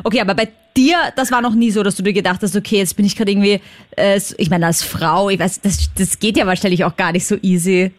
Okay, 0.04 0.20
aber 0.20 0.34
bei 0.34 0.48
dir, 0.76 0.96
das 1.16 1.32
war 1.32 1.42
noch 1.42 1.54
nie 1.54 1.70
so, 1.70 1.82
dass 1.82 1.96
du 1.96 2.02
dir 2.02 2.12
gedacht 2.12 2.40
hast, 2.42 2.56
okay, 2.56 2.78
jetzt 2.78 2.96
bin 2.96 3.04
ich 3.04 3.16
gerade 3.16 3.30
irgendwie, 3.30 3.60
äh, 3.96 4.20
ich 4.38 4.50
meine, 4.50 4.66
als 4.66 4.82
Frau, 4.82 5.30
ich 5.30 5.38
weiß, 5.38 5.60
das, 5.62 5.92
das 5.94 6.18
geht 6.18 6.36
ja 6.36 6.46
wahrscheinlich 6.46 6.84
auch 6.84 6.96
gar 6.96 7.12
nicht 7.12 7.26
so 7.26 7.36
easy. 7.42 7.92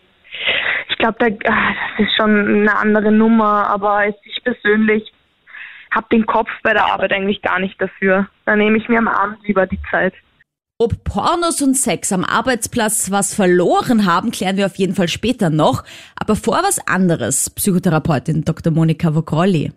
Ich 0.90 0.98
glaube, 0.98 1.16
da, 1.20 1.26
ah, 1.52 1.74
das 1.98 2.08
ist 2.08 2.16
schon 2.16 2.30
eine 2.30 2.78
andere 2.78 3.12
Nummer, 3.12 3.68
aber 3.68 4.08
ich 4.08 4.44
persönlich 4.44 5.12
habe 5.94 6.08
den 6.12 6.26
Kopf 6.26 6.50
bei 6.64 6.74
der 6.74 6.86
Arbeit 6.86 7.12
eigentlich 7.12 7.42
gar 7.42 7.60
nicht 7.60 7.80
dafür. 7.82 8.28
Da 8.46 8.56
nehme 8.56 8.78
ich 8.78 8.88
mir 8.88 9.00
am 9.00 9.08
Abend 9.08 9.38
lieber 9.46 9.68
die 9.68 9.80
Zeit. 9.90 10.14
Ob 10.80 11.04
Pornos 11.04 11.62
und 11.62 11.76
Sex 11.76 12.12
am 12.12 12.24
Arbeitsplatz 12.24 13.12
was 13.12 13.36
verloren 13.36 14.08
haben, 14.08 14.32
klären 14.32 14.58
wir 14.58 14.66
auf 14.66 14.78
jeden 14.78 14.96
Fall 14.96 15.10
später 15.10 15.52
noch. 15.52 15.84
Aber 16.16 16.36
vor 16.36 16.64
was 16.64 16.80
anderes, 16.88 17.52
Psychotherapeutin 17.52 18.46
Dr. 18.46 18.74
Monika 18.74 19.14
Vogrolli. 19.14 19.74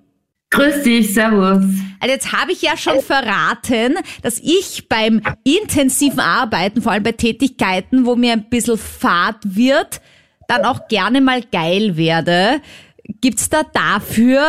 Grüß 0.54 0.82
dich, 0.84 1.12
servus. 1.12 1.64
Also 1.98 2.12
jetzt 2.12 2.32
habe 2.32 2.52
ich 2.52 2.62
ja 2.62 2.76
schon 2.76 3.00
verraten, 3.00 3.96
dass 4.22 4.38
ich 4.38 4.88
beim 4.88 5.20
intensiven 5.42 6.20
Arbeiten, 6.20 6.80
vor 6.80 6.92
allem 6.92 7.02
bei 7.02 7.12
Tätigkeiten, 7.12 8.06
wo 8.06 8.14
mir 8.14 8.34
ein 8.34 8.48
bisschen 8.48 8.78
fad 8.78 9.36
wird, 9.42 10.00
dann 10.46 10.64
auch 10.64 10.86
gerne 10.88 11.20
mal 11.20 11.42
geil 11.42 11.96
werde. 11.96 12.60
Gibt's 13.20 13.48
da 13.48 13.62
dafür 13.64 14.46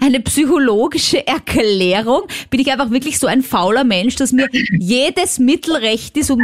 eine 0.00 0.20
psychologische 0.20 1.26
Erklärung? 1.26 2.22
Bin 2.48 2.60
ich 2.60 2.72
einfach 2.72 2.90
wirklich 2.90 3.18
so 3.18 3.26
ein 3.26 3.42
fauler 3.42 3.84
Mensch, 3.84 4.16
dass 4.16 4.32
mir 4.32 4.48
jedes 4.78 5.38
Mittel 5.38 5.76
recht 5.76 6.16
ist, 6.16 6.30
um 6.30 6.40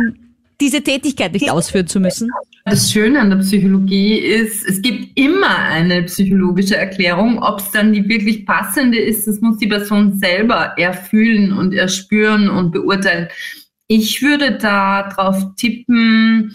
diese 0.60 0.82
Tätigkeit 0.82 1.32
nicht 1.32 1.50
ausführen 1.50 1.86
zu 1.86 1.98
müssen? 1.98 2.30
Das 2.64 2.92
Schöne 2.92 3.18
an 3.18 3.30
der 3.30 3.38
Psychologie 3.38 4.18
ist, 4.18 4.64
es 4.68 4.80
gibt 4.82 5.18
immer 5.18 5.58
eine 5.58 6.04
psychologische 6.04 6.76
Erklärung. 6.76 7.42
Ob 7.42 7.58
es 7.58 7.70
dann 7.72 7.92
die 7.92 8.08
wirklich 8.08 8.46
passende 8.46 8.98
ist, 8.98 9.26
das 9.26 9.40
muss 9.40 9.58
die 9.58 9.66
Person 9.66 10.16
selber 10.16 10.74
erfühlen 10.76 11.52
und 11.52 11.74
erspüren 11.74 12.48
und 12.48 12.70
beurteilen. 12.70 13.28
Ich 13.88 14.22
würde 14.22 14.58
da 14.58 15.08
drauf 15.08 15.44
tippen, 15.56 16.54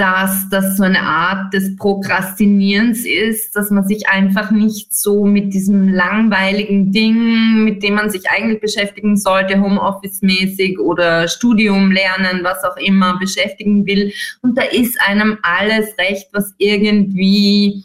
dass 0.00 0.48
das 0.48 0.78
so 0.78 0.82
eine 0.82 1.02
Art 1.02 1.52
des 1.52 1.76
Prokrastinierens 1.76 3.04
ist, 3.04 3.54
dass 3.54 3.70
man 3.70 3.86
sich 3.86 4.08
einfach 4.08 4.50
nicht 4.50 4.94
so 4.94 5.26
mit 5.26 5.52
diesem 5.52 5.90
langweiligen 5.90 6.90
Ding, 6.90 7.64
mit 7.64 7.82
dem 7.82 7.96
man 7.96 8.08
sich 8.08 8.30
eigentlich 8.30 8.62
beschäftigen 8.62 9.18
sollte, 9.18 9.60
Homeoffice-mäßig 9.60 10.78
oder 10.78 11.28
Studium 11.28 11.92
lernen, 11.92 12.40
was 12.42 12.64
auch 12.64 12.78
immer, 12.78 13.18
beschäftigen 13.18 13.84
will. 13.84 14.10
Und 14.40 14.56
da 14.56 14.62
ist 14.62 14.98
einem 15.06 15.36
alles 15.42 15.90
recht, 15.98 16.28
was 16.32 16.54
irgendwie 16.56 17.84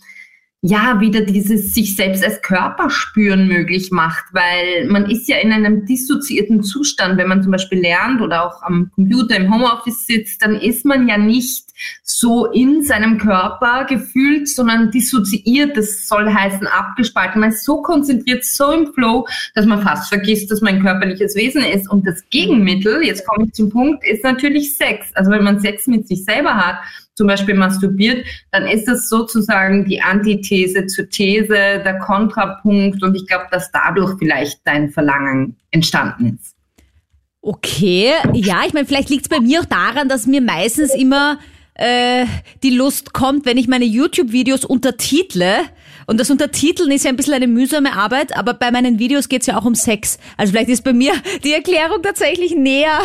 ja, 0.67 0.99
wieder 0.99 1.21
dieses 1.21 1.75
sich 1.75 1.95
selbst 1.95 2.23
als 2.23 2.41
Körper 2.41 2.89
spüren 2.89 3.47
möglich 3.47 3.91
macht, 3.91 4.25
weil 4.31 4.87
man 4.87 5.07
ist 5.09 5.29
ja 5.29 5.37
in 5.37 5.51
einem 5.51 5.85
dissoziierten 5.85 6.63
Zustand, 6.63 7.17
wenn 7.17 7.27
man 7.27 7.43
zum 7.43 7.51
Beispiel 7.51 7.79
lernt 7.79 8.19
oder 8.19 8.45
auch 8.45 8.63
am 8.63 8.89
Computer 8.95 9.35
im 9.35 9.53
Homeoffice 9.53 10.07
sitzt, 10.07 10.41
dann 10.41 10.55
ist 10.55 10.83
man 10.83 11.07
ja 11.07 11.19
nicht 11.19 11.65
so 12.01 12.47
in 12.47 12.83
seinem 12.83 13.19
Körper 13.19 13.85
gefühlt, 13.87 14.49
sondern 14.49 14.89
dissoziiert. 14.89 15.77
Das 15.77 16.07
soll 16.07 16.33
heißen 16.33 16.65
abgespalten. 16.65 17.41
Man 17.41 17.49
ist 17.49 17.63
so 17.63 17.83
konzentriert, 17.83 18.43
so 18.43 18.71
im 18.71 18.91
Flow, 18.93 19.27
dass 19.53 19.67
man 19.67 19.83
fast 19.83 20.09
vergisst, 20.09 20.49
dass 20.49 20.61
man 20.61 20.75
ein 20.75 20.81
körperliches 20.81 21.35
Wesen 21.35 21.63
ist. 21.63 21.87
Und 21.89 22.07
das 22.07 22.27
Gegenmittel, 22.29 23.03
jetzt 23.03 23.27
komme 23.27 23.45
ich 23.45 23.53
zum 23.53 23.69
Punkt, 23.69 24.03
ist 24.07 24.23
natürlich 24.23 24.77
Sex. 24.77 25.11
Also 25.13 25.29
wenn 25.29 25.43
man 25.43 25.59
Sex 25.59 25.85
mit 25.85 26.07
sich 26.07 26.23
selber 26.23 26.55
hat, 26.55 26.77
zum 27.15 27.27
Beispiel 27.27 27.55
masturbiert, 27.55 28.25
dann 28.51 28.67
ist 28.67 28.87
das 28.87 29.09
sozusagen 29.09 29.85
die 29.85 30.01
Antithese 30.01 30.85
zur 30.87 31.09
These, 31.09 31.47
der 31.49 31.99
Kontrapunkt. 31.99 33.01
Und 33.01 33.15
ich 33.15 33.25
glaube, 33.25 33.45
dass 33.51 33.71
dadurch 33.71 34.17
vielleicht 34.19 34.59
dein 34.65 34.89
Verlangen 34.91 35.55
entstanden 35.71 36.37
ist. 36.39 36.55
Okay, 37.41 38.11
ja, 38.33 38.63
ich 38.65 38.73
meine, 38.73 38.85
vielleicht 38.85 39.09
liegt 39.09 39.25
es 39.25 39.29
bei 39.29 39.39
mir 39.39 39.61
auch 39.61 39.65
daran, 39.65 40.09
dass 40.09 40.25
mir 40.25 40.41
meistens 40.41 40.95
immer 40.95 41.37
äh, 41.75 42.25
die 42.63 42.71
Lust 42.71 43.13
kommt, 43.13 43.45
wenn 43.45 43.57
ich 43.57 43.67
meine 43.67 43.85
YouTube-Videos 43.85 44.65
untertitle. 44.65 45.59
Und 46.07 46.19
das 46.19 46.29
Untertiteln 46.29 46.91
ist 46.91 47.03
ja 47.03 47.09
ein 47.09 47.15
bisschen 47.15 47.33
eine 47.33 47.47
mühsame 47.47 47.93
Arbeit, 47.93 48.37
aber 48.37 48.53
bei 48.53 48.71
meinen 48.71 48.99
Videos 48.99 49.27
geht's 49.27 49.47
ja 49.47 49.57
auch 49.57 49.65
um 49.65 49.75
Sex. 49.75 50.19
Also 50.37 50.53
vielleicht 50.53 50.69
ist 50.69 50.83
bei 50.83 50.93
mir 50.93 51.13
die 51.43 51.53
Erklärung 51.53 52.01
tatsächlich 52.03 52.55
näher. 52.55 52.99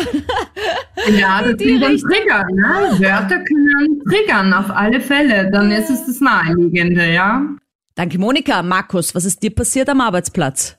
Ja, 1.19 1.41
das 1.41 1.57
sind 1.57 1.81
dann 1.81 1.97
Trigger, 1.97 2.45
ne? 2.51 2.99
Wörter 2.99 3.43
können 3.43 4.01
triggern, 4.07 4.53
auf 4.53 4.69
alle 4.69 5.01
Fälle. 5.01 5.49
Dann 5.51 5.71
ist 5.71 5.89
es 5.89 6.05
das 6.05 6.21
Naheliegende, 6.21 7.11
ja? 7.11 7.41
Danke, 7.95 8.19
Monika. 8.19 8.61
Markus, 8.61 9.15
was 9.15 9.25
ist 9.25 9.41
dir 9.41 9.53
passiert 9.53 9.89
am 9.89 10.01
Arbeitsplatz? 10.01 10.77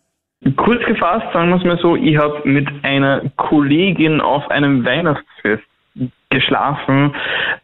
Kurz 0.56 0.84
gefasst, 0.86 1.26
sagen 1.32 1.50
wir 1.50 1.56
es 1.56 1.64
mal 1.64 1.78
so, 1.80 1.94
ich 1.96 2.16
habe 2.16 2.40
mit 2.44 2.68
einer 2.82 3.22
Kollegin 3.36 4.20
auf 4.20 4.48
einem 4.50 4.84
Weihnachtsfest 4.84 5.62
geschlafen 6.30 7.14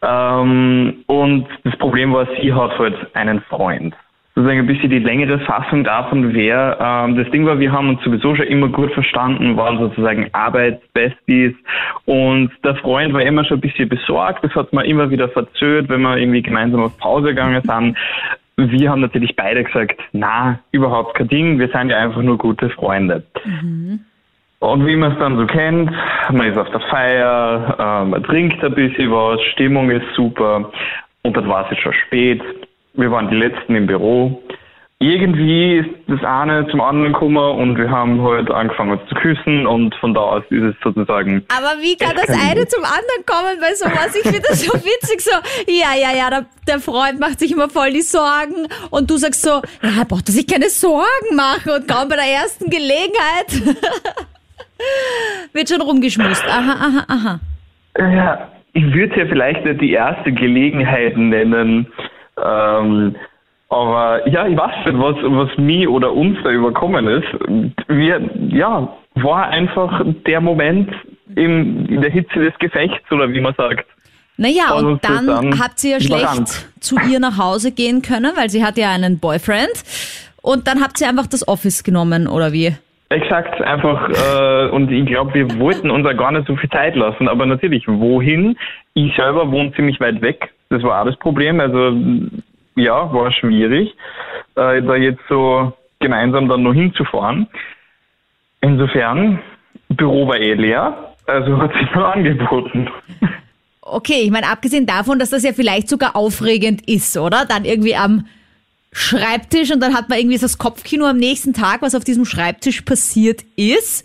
ähm, 0.02 1.02
und 1.06 1.48
das 1.64 1.76
Problem 1.78 2.12
war, 2.12 2.28
sie 2.40 2.52
hat 2.52 2.78
halt 2.78 3.16
einen 3.16 3.40
Freund. 3.42 3.94
Sozusagen 4.38 4.60
ein 4.60 4.66
bisschen 4.68 4.90
die 4.90 5.00
längere 5.00 5.40
Fassung 5.40 5.82
davon 5.82 6.32
wäre, 6.32 6.78
ähm, 6.80 7.16
das 7.16 7.28
Ding 7.32 7.44
war, 7.44 7.58
wir 7.58 7.72
haben 7.72 7.88
uns 7.88 8.04
sowieso 8.04 8.36
schon 8.36 8.46
immer 8.46 8.68
gut 8.68 8.92
verstanden, 8.92 9.56
waren 9.56 9.80
sozusagen 9.80 10.28
Arbeitsbesties 10.32 11.54
und 12.04 12.52
der 12.62 12.76
Freund 12.76 13.12
war 13.14 13.22
immer 13.22 13.44
schon 13.44 13.56
ein 13.56 13.62
bisschen 13.62 13.88
besorgt, 13.88 14.44
das 14.44 14.54
hat 14.54 14.72
man 14.72 14.84
immer 14.84 15.10
wieder 15.10 15.28
verzögert, 15.28 15.88
wenn 15.88 16.02
wir 16.02 16.18
irgendwie 16.18 16.42
gemeinsam 16.42 16.84
auf 16.84 16.96
Pause 16.98 17.30
gegangen 17.30 17.60
sind. 17.62 17.98
Wir 18.56 18.90
haben 18.92 19.00
natürlich 19.00 19.34
beide 19.34 19.64
gesagt, 19.64 20.00
na, 20.12 20.60
überhaupt 20.70 21.16
kein 21.16 21.26
Ding, 21.26 21.58
wir 21.58 21.66
sind 21.70 21.90
ja 21.90 21.96
einfach 21.96 22.22
nur 22.22 22.38
gute 22.38 22.70
Freunde. 22.70 23.24
Mhm. 23.44 23.98
Und 24.60 24.86
wie 24.86 24.94
man 24.94 25.14
es 25.14 25.18
dann 25.18 25.36
so 25.36 25.46
kennt, 25.46 25.90
man 26.30 26.46
ist 26.46 26.58
auf 26.58 26.70
der 26.70 26.80
Feier, 26.82 27.74
äh, 27.76 28.08
man 28.08 28.22
trinkt 28.22 28.62
ein 28.62 28.72
bisschen 28.72 29.10
was, 29.10 29.42
Stimmung 29.52 29.90
ist 29.90 30.06
super 30.14 30.70
und 31.22 31.36
dann 31.36 31.48
war 31.48 31.64
es 31.64 31.72
jetzt 31.72 31.82
schon 31.82 31.92
spät. 32.06 32.40
Wir 32.98 33.10
waren 33.10 33.30
die 33.30 33.36
Letzten 33.36 33.74
im 33.74 33.86
Büro 33.86 34.42
irgendwie 35.00 35.78
ist 35.78 35.90
das 36.08 36.24
eine 36.24 36.66
zum 36.70 36.80
anderen 36.80 37.12
gekommen 37.12 37.36
und 37.36 37.78
wir 37.78 37.88
haben 37.88 38.20
heute 38.20 38.48
halt 38.48 38.50
angefangen 38.50 38.98
zu 39.08 39.14
küssen 39.14 39.64
und 39.64 39.94
von 39.96 40.12
da 40.12 40.20
aus 40.20 40.42
ist 40.50 40.62
es 40.62 40.74
sozusagen. 40.82 41.44
Aber 41.56 41.80
wie 41.80 41.96
kann 41.96 42.16
das 42.16 42.30
eine 42.30 42.66
zum 42.66 42.82
anderen 42.82 43.24
kommen 43.24 43.60
bei 43.60 43.74
sowas? 43.74 44.12
Ich 44.16 44.22
finde 44.22 44.42
das 44.48 44.64
so 44.64 44.74
witzig, 44.74 45.20
so, 45.20 45.30
ja, 45.68 45.94
ja, 45.94 46.16
ja, 46.16 46.30
der, 46.30 46.46
der, 46.66 46.80
Freund 46.80 47.20
macht 47.20 47.38
sich 47.38 47.52
immer 47.52 47.68
voll 47.68 47.92
die 47.92 48.02
Sorgen 48.02 48.66
und 48.90 49.08
du 49.08 49.18
sagst 49.18 49.42
so, 49.42 49.62
ja, 49.82 50.00
er 50.00 50.04
braucht 50.04 50.26
sich 50.26 50.48
keine 50.48 50.68
Sorgen 50.68 51.36
machen 51.36 51.70
und 51.70 51.86
kaum 51.86 52.08
bei 52.08 52.16
der 52.16 52.24
ersten 52.24 52.68
Gelegenheit 52.68 53.52
wird 55.52 55.68
schon 55.68 55.80
rumgeschmust. 55.80 56.44
Aha, 56.44 56.72
aha, 56.72 57.04
aha. 57.06 57.40
Ja, 57.98 58.48
ich 58.72 58.82
würde 58.92 59.12
es 59.12 59.16
ja 59.16 59.26
vielleicht 59.26 59.64
nicht 59.64 59.80
die 59.80 59.92
erste 59.92 60.32
Gelegenheit 60.32 61.16
nennen, 61.16 61.86
ähm, 62.44 63.16
aber 63.70 64.26
ja, 64.28 64.46
ich 64.46 64.56
weiß 64.56 64.86
nicht, 64.86 64.98
was, 64.98 65.16
was 65.22 65.58
mir 65.58 65.90
oder 65.90 66.12
uns 66.12 66.38
da 66.42 66.50
überkommen 66.50 67.06
ist. 67.06 67.28
Wir, 67.88 68.20
ja, 68.48 68.96
war 69.14 69.48
einfach 69.48 70.02
der 70.26 70.40
Moment 70.40 70.90
im, 71.36 71.86
in 71.86 72.00
der 72.00 72.10
Hitze 72.10 72.38
des 72.38 72.58
Gefechts 72.58 73.10
oder 73.10 73.30
wie 73.30 73.40
man 73.40 73.54
sagt. 73.54 73.86
Naja, 74.38 74.72
und 74.74 75.04
dann, 75.04 75.26
dann 75.26 75.60
habt 75.60 75.82
ihr 75.82 75.98
ja 75.98 76.00
schlecht 76.00 76.68
zu 76.80 76.96
ihr 77.10 77.18
nach 77.18 77.38
Hause 77.38 77.72
gehen 77.72 78.02
können, 78.02 78.32
weil 78.36 78.48
sie 78.48 78.64
hat 78.64 78.78
ja 78.78 78.92
einen 78.92 79.18
Boyfriend. 79.18 79.82
Und 80.40 80.68
dann 80.68 80.80
habt 80.80 81.00
ihr 81.00 81.08
einfach 81.08 81.26
das 81.26 81.46
Office 81.46 81.82
genommen, 81.82 82.28
oder 82.28 82.52
wie? 82.52 82.72
Exakt, 83.10 83.60
einfach, 83.62 84.08
äh, 84.10 84.68
und 84.68 84.92
ich 84.92 85.06
glaube, 85.06 85.34
wir 85.34 85.58
wollten 85.58 85.90
uns 85.90 86.06
ja 86.06 86.12
gar 86.12 86.30
nicht 86.30 86.46
so 86.46 86.54
viel 86.56 86.70
Zeit 86.70 86.94
lassen, 86.94 87.26
aber 87.26 87.46
natürlich, 87.46 87.88
wohin? 87.88 88.56
Ich 88.94 89.14
selber 89.16 89.50
wohne 89.50 89.72
ziemlich 89.72 89.98
weit 89.98 90.20
weg, 90.20 90.52
das 90.70 90.82
war 90.82 91.00
auch 91.00 91.06
das 91.06 91.16
Problem, 91.18 91.60
also 91.60 91.92
ja, 92.76 93.12
war 93.12 93.32
schwierig, 93.32 93.94
äh, 94.54 94.82
da 94.82 94.96
jetzt 94.96 95.22
so 95.28 95.72
gemeinsam 96.00 96.48
dann 96.48 96.62
noch 96.62 96.74
hinzufahren. 96.74 97.48
Insofern, 98.60 99.40
Büro 99.88 100.28
war 100.28 100.38
eh 100.38 100.54
leer, 100.54 101.14
also 101.26 101.58
hat 101.58 101.72
sich 101.76 101.92
nur 101.94 102.14
angeboten. 102.14 102.88
Okay, 103.80 104.22
ich 104.22 104.30
meine, 104.30 104.48
abgesehen 104.48 104.86
davon, 104.86 105.18
dass 105.18 105.30
das 105.30 105.42
ja 105.42 105.52
vielleicht 105.52 105.88
sogar 105.88 106.14
aufregend 106.14 106.86
ist, 106.88 107.16
oder? 107.16 107.46
Dann 107.46 107.64
irgendwie 107.64 107.96
am 107.96 108.26
Schreibtisch 108.92 109.70
und 109.70 109.80
dann 109.80 109.94
hat 109.94 110.08
man 110.08 110.18
irgendwie 110.18 110.38
das 110.38 110.58
Kopfkino 110.58 111.06
am 111.06 111.18
nächsten 111.18 111.52
Tag, 111.52 111.82
was 111.82 111.94
auf 111.94 112.04
diesem 112.04 112.24
Schreibtisch 112.24 112.82
passiert 112.82 113.42
ist. 113.56 114.04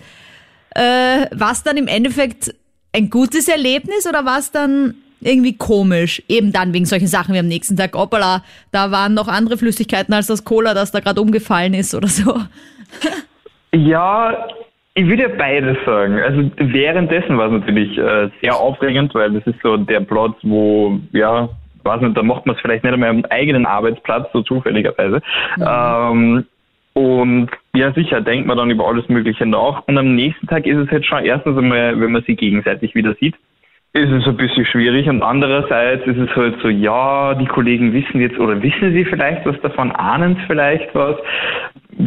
Äh, 0.76 1.28
war 1.32 1.56
dann 1.64 1.78
im 1.78 1.88
Endeffekt 1.88 2.54
ein 2.94 3.10
gutes 3.10 3.48
Erlebnis 3.48 4.08
oder 4.08 4.26
war 4.26 4.40
es 4.40 4.52
dann 4.52 4.96
irgendwie 5.26 5.58
komisch. 5.58 6.22
Eben 6.28 6.52
dann 6.52 6.74
wegen 6.74 6.86
solchen 6.86 7.08
Sachen 7.08 7.34
wie 7.34 7.40
am 7.40 7.48
nächsten 7.48 7.78
Tag, 7.78 7.94
hoppala, 7.96 8.44
da 8.72 8.92
waren 8.92 9.14
noch 9.14 9.28
andere 9.28 9.58
Flüssigkeiten 9.58 10.14
als 10.14 10.28
das 10.28 10.46
Cola, 10.46 10.74
das 10.74 10.92
da 10.92 11.00
gerade 11.00 11.22
umgefallen 11.22 11.74
ist 11.74 11.96
oder 11.96 12.08
so. 12.08 12.36
ja, 13.78 14.48
ich 14.96 15.08
würde 15.08 15.24
ja 15.24 15.30
beides 15.30 15.78
sagen. 15.86 16.20
Also 16.20 16.52
währenddessen 16.58 17.38
war 17.38 17.48
es 17.48 17.60
natürlich 17.60 17.98
äh, 17.98 18.30
sehr 18.42 18.56
aufregend, 18.56 19.14
weil 19.16 19.32
das 19.32 19.46
ist 19.48 19.62
so 19.64 19.78
der 19.78 20.02
Plot, 20.02 20.36
wo, 20.44 21.00
ja, 21.12 21.50
weiß 21.84 22.02
nicht, 22.02 22.16
da 22.16 22.24
macht 22.24 22.46
man 22.46 22.56
es 22.56 22.62
vielleicht 22.62 22.84
nicht 22.84 22.94
einmal 22.94 23.10
am 23.10 23.26
eigenen 23.30 23.66
Arbeitsplatz, 23.66 24.30
so 24.34 24.42
zufälligerweise. 24.44 25.22
Mhm. 25.58 25.66
Ähm, 25.68 26.46
und 26.94 27.50
ja, 27.76 27.92
sicher, 27.94 28.22
denkt 28.22 28.46
man 28.46 28.58
dann 28.58 28.70
über 28.70 28.88
alles 28.88 29.10
Mögliche 29.10 29.48
nach. 29.48 29.82
Und 29.88 29.98
am 29.98 30.16
nächsten 30.16 30.46
Tag 30.46 30.68
ist 30.68 30.78
es 30.78 30.92
halt 30.92 31.06
schon 31.06 31.26
erstens 31.26 31.58
einmal, 31.58 32.00
wenn 32.00 32.12
man 32.12 32.24
sie 32.28 32.36
gegenseitig 32.36 32.94
wieder 32.94 33.16
sieht 33.16 33.36
ist 33.94 34.12
es 34.12 34.26
ein 34.26 34.38
bisschen 34.38 34.66
schwierig 34.66 35.08
und 35.08 35.22
andererseits 35.22 36.06
ist 36.08 36.18
es 36.18 36.36
halt 36.36 36.60
so, 36.64 36.68
ja, 36.68 37.36
die 37.36 37.46
Kollegen 37.46 37.94
wissen 37.94 38.20
jetzt 38.22 38.40
oder 38.40 38.60
wissen 38.64 38.92
sie 38.92 39.06
vielleicht 39.06 39.46
was 39.46 39.60
davon, 39.62 39.92
ahnen 39.92 40.36
sie 40.36 40.48
vielleicht 40.48 40.96
was. 40.96 41.16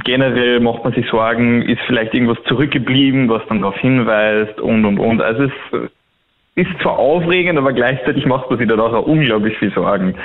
Generell 0.04 0.58
macht 0.58 0.82
man 0.82 0.92
sich 0.94 1.08
Sorgen, 1.08 1.62
ist 1.62 1.80
vielleicht 1.86 2.12
irgendwas 2.12 2.42
zurückgeblieben, 2.48 3.28
was 3.28 3.42
dann 3.48 3.60
darauf 3.60 3.78
hinweist 3.78 4.58
und 4.60 4.84
und 4.84 4.98
und. 4.98 5.22
Also 5.22 5.44
es 5.44 5.90
ist 6.56 6.70
zwar 6.82 6.98
aufregend, 6.98 7.56
aber 7.56 7.72
gleichzeitig 7.72 8.26
macht 8.26 8.50
man 8.50 8.58
sich 8.58 8.66
dann 8.66 8.80
auch 8.80 9.06
unglaublich 9.06 9.56
viel 9.58 9.72
Sorgen. 9.72 10.16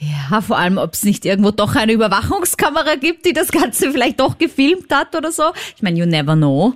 Ja, 0.00 0.42
vor 0.42 0.58
allem, 0.58 0.76
ob 0.76 0.92
es 0.92 1.02
nicht 1.02 1.24
irgendwo 1.24 1.50
doch 1.50 1.76
eine 1.76 1.92
Überwachungskamera 1.92 2.96
gibt, 3.00 3.24
die 3.24 3.32
das 3.32 3.50
Ganze 3.50 3.90
vielleicht 3.92 4.20
doch 4.20 4.36
gefilmt 4.36 4.92
hat 4.92 5.16
oder 5.16 5.32
so. 5.32 5.44
Ich 5.76 5.82
meine, 5.82 5.98
you 5.98 6.04
never 6.04 6.36
know. 6.36 6.74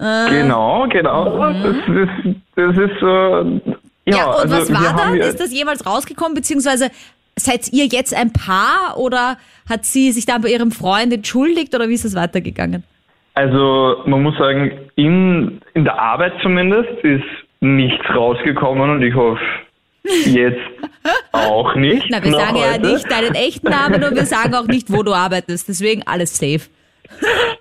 Äh, 0.00 0.30
genau, 0.30 0.86
genau. 0.88 1.52
Mhm. 1.52 1.62
Das, 1.62 1.76
ist, 1.76 2.36
das 2.56 2.76
ist 2.76 3.02
äh, 3.02 3.76
ja, 4.04 4.16
ja, 4.16 4.26
und 4.26 4.52
also 4.52 4.56
was 4.56 4.72
war 4.72 4.96
dann? 4.96 5.16
Ist 5.16 5.40
das 5.40 5.52
jemals 5.52 5.86
rausgekommen? 5.86 6.34
Beziehungsweise 6.34 6.90
seid 7.36 7.72
ihr 7.72 7.86
jetzt 7.86 8.14
ein 8.14 8.32
Paar 8.32 8.98
oder 8.98 9.36
hat 9.68 9.84
sie 9.84 10.12
sich 10.12 10.26
dann 10.26 10.42
bei 10.42 10.48
ihrem 10.48 10.72
Freund 10.72 11.12
entschuldigt 11.12 11.74
oder 11.74 11.88
wie 11.88 11.94
ist 11.94 12.04
es 12.04 12.14
weitergegangen? 12.14 12.84
Also 13.34 14.02
man 14.06 14.22
muss 14.22 14.36
sagen, 14.36 14.90
in, 14.96 15.60
in 15.74 15.84
der 15.84 15.98
Arbeit 15.98 16.34
zumindest 16.42 16.90
ist 17.02 17.24
nichts 17.60 18.04
rausgekommen 18.10 18.90
und 18.90 19.02
ich 19.02 19.14
hoffe 19.14 19.40
jetzt 20.26 20.60
auch 21.30 21.74
nicht. 21.76 22.06
Na, 22.10 22.22
wir 22.22 22.32
sagen 22.32 22.56
heute. 22.56 22.86
ja 22.86 22.92
nicht 22.92 23.10
deinen 23.10 23.34
echten 23.34 23.70
Namen 23.70 24.02
und 24.04 24.16
wir 24.16 24.26
sagen 24.26 24.54
auch 24.54 24.66
nicht, 24.66 24.92
wo 24.92 25.02
du 25.02 25.14
arbeitest. 25.14 25.68
Deswegen 25.68 26.02
alles 26.06 26.36
safe. 26.36 26.68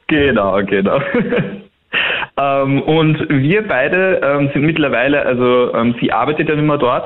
Genau, 0.08 0.62
genau. 0.66 1.00
Ähm, 2.42 2.82
und 2.82 3.30
wir 3.30 3.68
beide 3.68 4.20
ähm, 4.24 4.50
sind 4.54 4.64
mittlerweile, 4.64 5.24
also 5.26 5.74
ähm, 5.76 5.96
sie 6.02 6.12
arbeitet 6.12 6.50
ja 6.50 6.56
nicht 6.56 6.66
mehr 6.66 6.78
dort, 6.78 7.04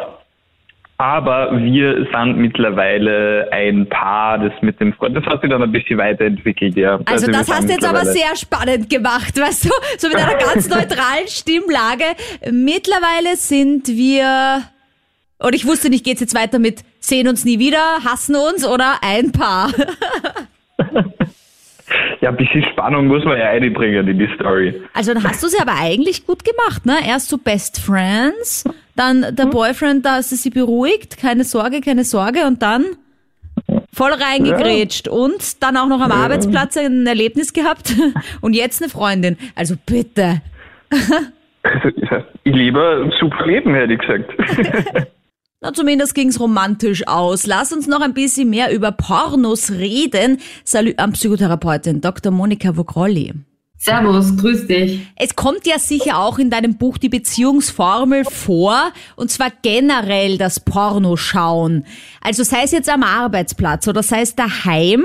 aber 0.97 1.51
wir 1.59 2.07
sind 2.13 2.37
mittlerweile 2.37 3.49
ein 3.51 3.89
Paar, 3.89 4.37
das 4.37 4.53
mit 4.61 4.79
dem 4.79 4.93
Freund, 4.93 5.17
das 5.17 5.25
hat 5.25 5.41
sich 5.41 5.49
dann 5.49 5.61
ein 5.61 5.73
bisschen 5.73 5.97
weiterentwickelt, 5.97 6.77
ja. 6.77 6.99
Also, 7.05 7.27
also 7.27 7.31
das 7.31 7.51
hast 7.51 7.67
du 7.67 7.73
jetzt 7.73 7.87
aber 7.87 8.05
sehr 8.05 8.33
spannend 8.35 8.89
gemacht, 8.89 9.37
weißt 9.37 9.65
du, 9.65 9.69
so 9.97 10.07
mit 10.07 10.15
einer 10.17 10.37
ganz 10.37 10.69
neutralen 10.69 11.27
Stimmlage. 11.27 12.05
Mittlerweile 12.51 13.35
sind 13.35 13.89
wir, 13.89 14.61
und 15.39 15.53
ich 15.53 15.65
wusste 15.65 15.89
nicht, 15.89 16.05
geht's 16.05 16.21
jetzt 16.21 16.35
weiter 16.35 16.59
mit 16.59 16.81
sehen 17.01 17.27
uns 17.27 17.43
nie 17.43 17.59
wieder, 17.59 18.03
hassen 18.05 18.35
uns 18.35 18.65
oder 18.65 18.99
ein 19.01 19.33
Paar? 19.33 19.71
Ja, 22.21 22.29
ein 22.29 22.37
bisschen 22.37 22.63
Spannung 22.71 23.07
muss 23.07 23.23
man 23.25 23.37
ja 23.37 23.49
einbringen 23.49 24.07
in 24.07 24.17
die 24.17 24.29
Story. 24.35 24.81
Also 24.93 25.13
dann 25.13 25.23
hast 25.23 25.43
du 25.43 25.47
sie 25.47 25.59
aber 25.59 25.73
eigentlich 25.79 26.25
gut 26.25 26.43
gemacht, 26.43 26.85
ne? 26.85 26.95
Erst 27.07 27.29
so 27.29 27.37
Best 27.37 27.79
Friends, 27.79 28.63
dann 28.95 29.35
der 29.35 29.45
Boyfriend, 29.45 30.05
da 30.05 30.15
hast 30.15 30.31
du 30.31 30.35
sie 30.35 30.49
beruhigt, 30.49 31.17
keine 31.17 31.43
Sorge, 31.43 31.81
keine 31.81 32.03
Sorge 32.03 32.45
und 32.47 32.61
dann 32.61 32.85
voll 33.93 34.11
reingegrätscht 34.11 35.07
und 35.07 35.63
dann 35.63 35.77
auch 35.77 35.87
noch 35.87 36.01
am 36.01 36.11
Arbeitsplatz 36.11 36.77
ein 36.77 37.07
Erlebnis 37.07 37.53
gehabt 37.53 37.93
und 38.41 38.53
jetzt 38.53 38.81
eine 38.81 38.89
Freundin. 38.89 39.37
Also 39.55 39.75
bitte. 39.85 40.41
Also, 41.67 41.89
ja, 41.95 42.23
ich 42.43 42.53
ein 42.53 43.11
super 43.19 43.47
Leben, 43.47 43.73
hätte 43.73 43.93
ich 43.93 43.99
gesagt. 43.99 45.07
Na, 45.65 45.73
zumindest 45.73 46.13
ging's 46.13 46.39
romantisch 46.39 47.07
aus. 47.07 47.47
Lass 47.47 47.73
uns 47.73 47.87
noch 47.87 48.01
ein 48.01 48.13
bisschen 48.13 48.51
mehr 48.51 48.71
über 48.71 48.91
Pornos 48.91 49.71
reden. 49.71 50.37
Salut 50.63 50.99
an 50.99 51.13
Psychotherapeutin 51.13 52.01
Dr. 52.01 52.31
Monika 52.31 52.77
Vogrolli. 52.77 53.33
Servus, 53.75 54.37
grüß 54.37 54.67
dich. 54.67 54.99
Es 55.15 55.35
kommt 55.35 55.65
ja 55.65 55.79
sicher 55.79 56.19
auch 56.19 56.37
in 56.37 56.51
deinem 56.51 56.77
Buch 56.77 56.99
die 56.99 57.09
Beziehungsformel 57.09 58.25
vor, 58.25 58.91
und 59.15 59.31
zwar 59.31 59.51
generell 59.63 60.37
das 60.37 60.59
Pornoschauen. 60.59 61.87
Also 62.21 62.43
sei 62.43 62.61
es 62.61 62.71
jetzt 62.71 62.87
am 62.87 63.01
Arbeitsplatz 63.01 63.87
oder 63.87 64.03
sei 64.03 64.21
es 64.21 64.35
daheim, 64.35 65.03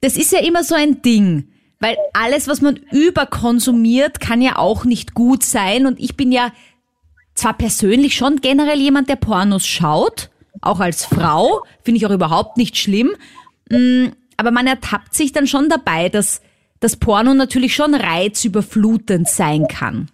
das 0.00 0.16
ist 0.16 0.32
ja 0.32 0.40
immer 0.40 0.64
so 0.64 0.74
ein 0.74 1.02
Ding. 1.02 1.44
Weil 1.78 1.96
alles, 2.14 2.48
was 2.48 2.62
man 2.62 2.76
überkonsumiert, 2.90 4.18
kann 4.20 4.40
ja 4.40 4.56
auch 4.56 4.86
nicht 4.86 5.12
gut 5.12 5.42
sein. 5.42 5.86
Und 5.86 6.00
ich 6.00 6.16
bin 6.16 6.32
ja 6.32 6.52
zwar 7.40 7.54
persönlich 7.54 8.14
schon 8.14 8.40
generell 8.40 8.78
jemand, 8.78 9.08
der 9.08 9.16
Pornos 9.16 9.66
schaut, 9.66 10.30
auch 10.60 10.80
als 10.80 11.04
Frau, 11.04 11.64
finde 11.82 11.98
ich 11.98 12.06
auch 12.06 12.10
überhaupt 12.10 12.56
nicht 12.56 12.76
schlimm. 12.76 13.10
Mm, 13.70 14.08
aber 14.36 14.50
man 14.50 14.66
ertappt 14.66 15.14
sich 15.14 15.32
dann 15.32 15.46
schon 15.46 15.68
dabei, 15.68 16.08
dass 16.08 16.42
das 16.80 16.96
Porno 16.96 17.34
natürlich 17.34 17.74
schon 17.74 17.94
reizüberflutend 17.94 19.28
sein 19.28 19.68
kann. 19.68 20.10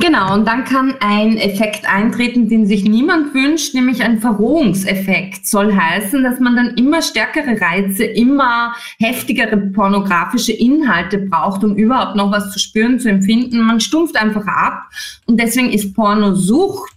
Genau, 0.00 0.34
und 0.34 0.46
dann 0.46 0.64
kann 0.64 0.96
ein 1.00 1.36
Effekt 1.36 1.88
eintreten, 1.88 2.48
den 2.48 2.66
sich 2.66 2.84
niemand 2.84 3.32
wünscht, 3.34 3.74
nämlich 3.74 4.02
ein 4.02 4.20
Verrohungseffekt. 4.20 5.46
Soll 5.46 5.74
heißen, 5.74 6.22
dass 6.24 6.40
man 6.40 6.56
dann 6.56 6.74
immer 6.74 7.02
stärkere 7.02 7.60
Reize, 7.60 8.04
immer 8.04 8.74
heftigere 8.98 9.56
pornografische 9.56 10.52
Inhalte 10.52 11.18
braucht, 11.18 11.62
um 11.62 11.76
überhaupt 11.76 12.16
noch 12.16 12.32
was 12.32 12.52
zu 12.52 12.58
spüren, 12.58 12.98
zu 12.98 13.08
empfinden. 13.08 13.62
Man 13.62 13.80
stumpft 13.80 14.16
einfach 14.16 14.46
ab 14.46 14.90
und 15.26 15.40
deswegen 15.40 15.70
ist 15.70 15.94
Pornosucht 15.94 16.93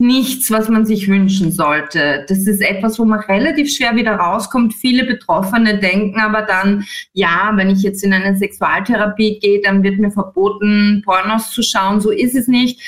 nichts, 0.00 0.50
was 0.50 0.68
man 0.68 0.86
sich 0.86 1.08
wünschen 1.08 1.52
sollte. 1.52 2.24
Das 2.28 2.38
ist 2.46 2.60
etwas, 2.60 2.98
wo 2.98 3.04
man 3.04 3.20
relativ 3.20 3.70
schwer 3.70 3.94
wieder 3.96 4.14
rauskommt. 4.14 4.74
Viele 4.74 5.04
Betroffene 5.04 5.78
denken 5.78 6.20
aber 6.20 6.42
dann, 6.42 6.84
ja, 7.12 7.52
wenn 7.54 7.70
ich 7.70 7.82
jetzt 7.82 8.02
in 8.02 8.12
eine 8.12 8.36
Sexualtherapie 8.36 9.38
gehe, 9.40 9.60
dann 9.62 9.82
wird 9.82 9.98
mir 9.98 10.10
verboten, 10.10 11.02
Pornos 11.04 11.50
zu 11.50 11.62
schauen. 11.62 12.00
So 12.00 12.10
ist 12.10 12.34
es 12.34 12.48
nicht. 12.48 12.80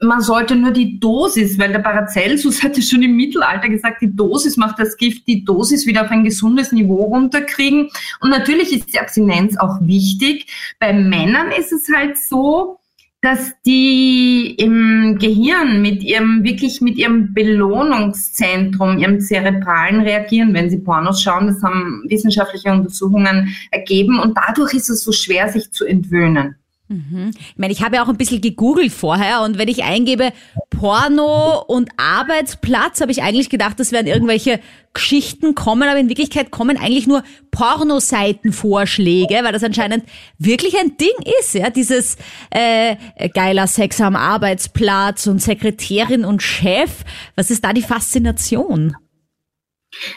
Man 0.00 0.20
sollte 0.20 0.56
nur 0.56 0.72
die 0.72 1.00
Dosis, 1.00 1.58
weil 1.58 1.72
der 1.72 1.78
Paracelsus 1.78 2.62
hatte 2.62 2.82
schon 2.82 3.02
im 3.02 3.16
Mittelalter 3.16 3.68
gesagt, 3.68 4.02
die 4.02 4.14
Dosis 4.14 4.56
macht 4.56 4.78
das 4.78 4.96
Gift, 4.96 5.26
die 5.26 5.44
Dosis 5.44 5.86
wieder 5.86 6.04
auf 6.04 6.10
ein 6.10 6.24
gesundes 6.24 6.72
Niveau 6.72 7.04
runterkriegen. 7.04 7.88
Und 8.20 8.30
natürlich 8.30 8.72
ist 8.72 8.92
die 8.92 8.98
Abstinenz 8.98 9.56
auch 9.56 9.78
wichtig. 9.82 10.46
Bei 10.80 10.92
Männern 10.92 11.50
ist 11.52 11.72
es 11.72 11.88
halt 11.94 12.18
so, 12.18 12.78
dass 13.26 13.60
die 13.66 14.54
im 14.56 15.18
Gehirn 15.18 15.82
mit 15.82 16.04
ihrem, 16.04 16.44
wirklich 16.44 16.80
mit 16.80 16.96
ihrem 16.96 17.34
Belohnungszentrum, 17.34 18.98
ihrem 18.98 19.20
Zerebralen 19.20 20.00
reagieren, 20.00 20.54
wenn 20.54 20.70
sie 20.70 20.78
Pornos 20.78 21.20
schauen. 21.20 21.48
Das 21.48 21.60
haben 21.60 22.04
wissenschaftliche 22.06 22.70
Untersuchungen 22.70 23.52
ergeben 23.72 24.20
und 24.20 24.38
dadurch 24.38 24.74
ist 24.74 24.90
es 24.90 25.02
so 25.02 25.10
schwer, 25.10 25.48
sich 25.48 25.72
zu 25.72 25.84
entwöhnen. 25.84 26.54
Mhm. 26.88 27.32
Ich 27.34 27.58
meine, 27.58 27.72
ich 27.72 27.82
habe 27.82 27.96
ja 27.96 28.04
auch 28.04 28.08
ein 28.08 28.16
bisschen 28.16 28.40
gegoogelt 28.40 28.92
vorher 28.92 29.42
und 29.42 29.58
wenn 29.58 29.66
ich 29.66 29.82
eingebe 29.82 30.32
Porno 30.70 31.64
und 31.66 31.90
Arbeitsplatz, 31.96 33.00
habe 33.00 33.10
ich 33.10 33.22
eigentlich 33.22 33.50
gedacht, 33.50 33.80
das 33.80 33.90
werden 33.90 34.06
irgendwelche 34.06 34.60
Geschichten 34.94 35.54
kommen, 35.54 35.88
aber 35.88 35.98
in 35.98 36.08
Wirklichkeit 36.08 36.50
kommen 36.52 36.76
eigentlich 36.76 37.08
nur 37.08 37.24
Pornoseitenvorschläge, 37.50 39.40
weil 39.42 39.52
das 39.52 39.64
anscheinend 39.64 40.04
wirklich 40.38 40.78
ein 40.78 40.96
Ding 40.96 41.14
ist, 41.40 41.54
ja, 41.54 41.70
dieses 41.70 42.16
äh, 42.50 42.96
geiler 43.34 43.66
Sex 43.66 44.00
am 44.00 44.14
Arbeitsplatz 44.14 45.26
und 45.26 45.42
Sekretärin 45.42 46.24
und 46.24 46.42
Chef. 46.42 47.04
Was 47.34 47.50
ist 47.50 47.64
da 47.64 47.72
die 47.72 47.82
Faszination? 47.82 48.96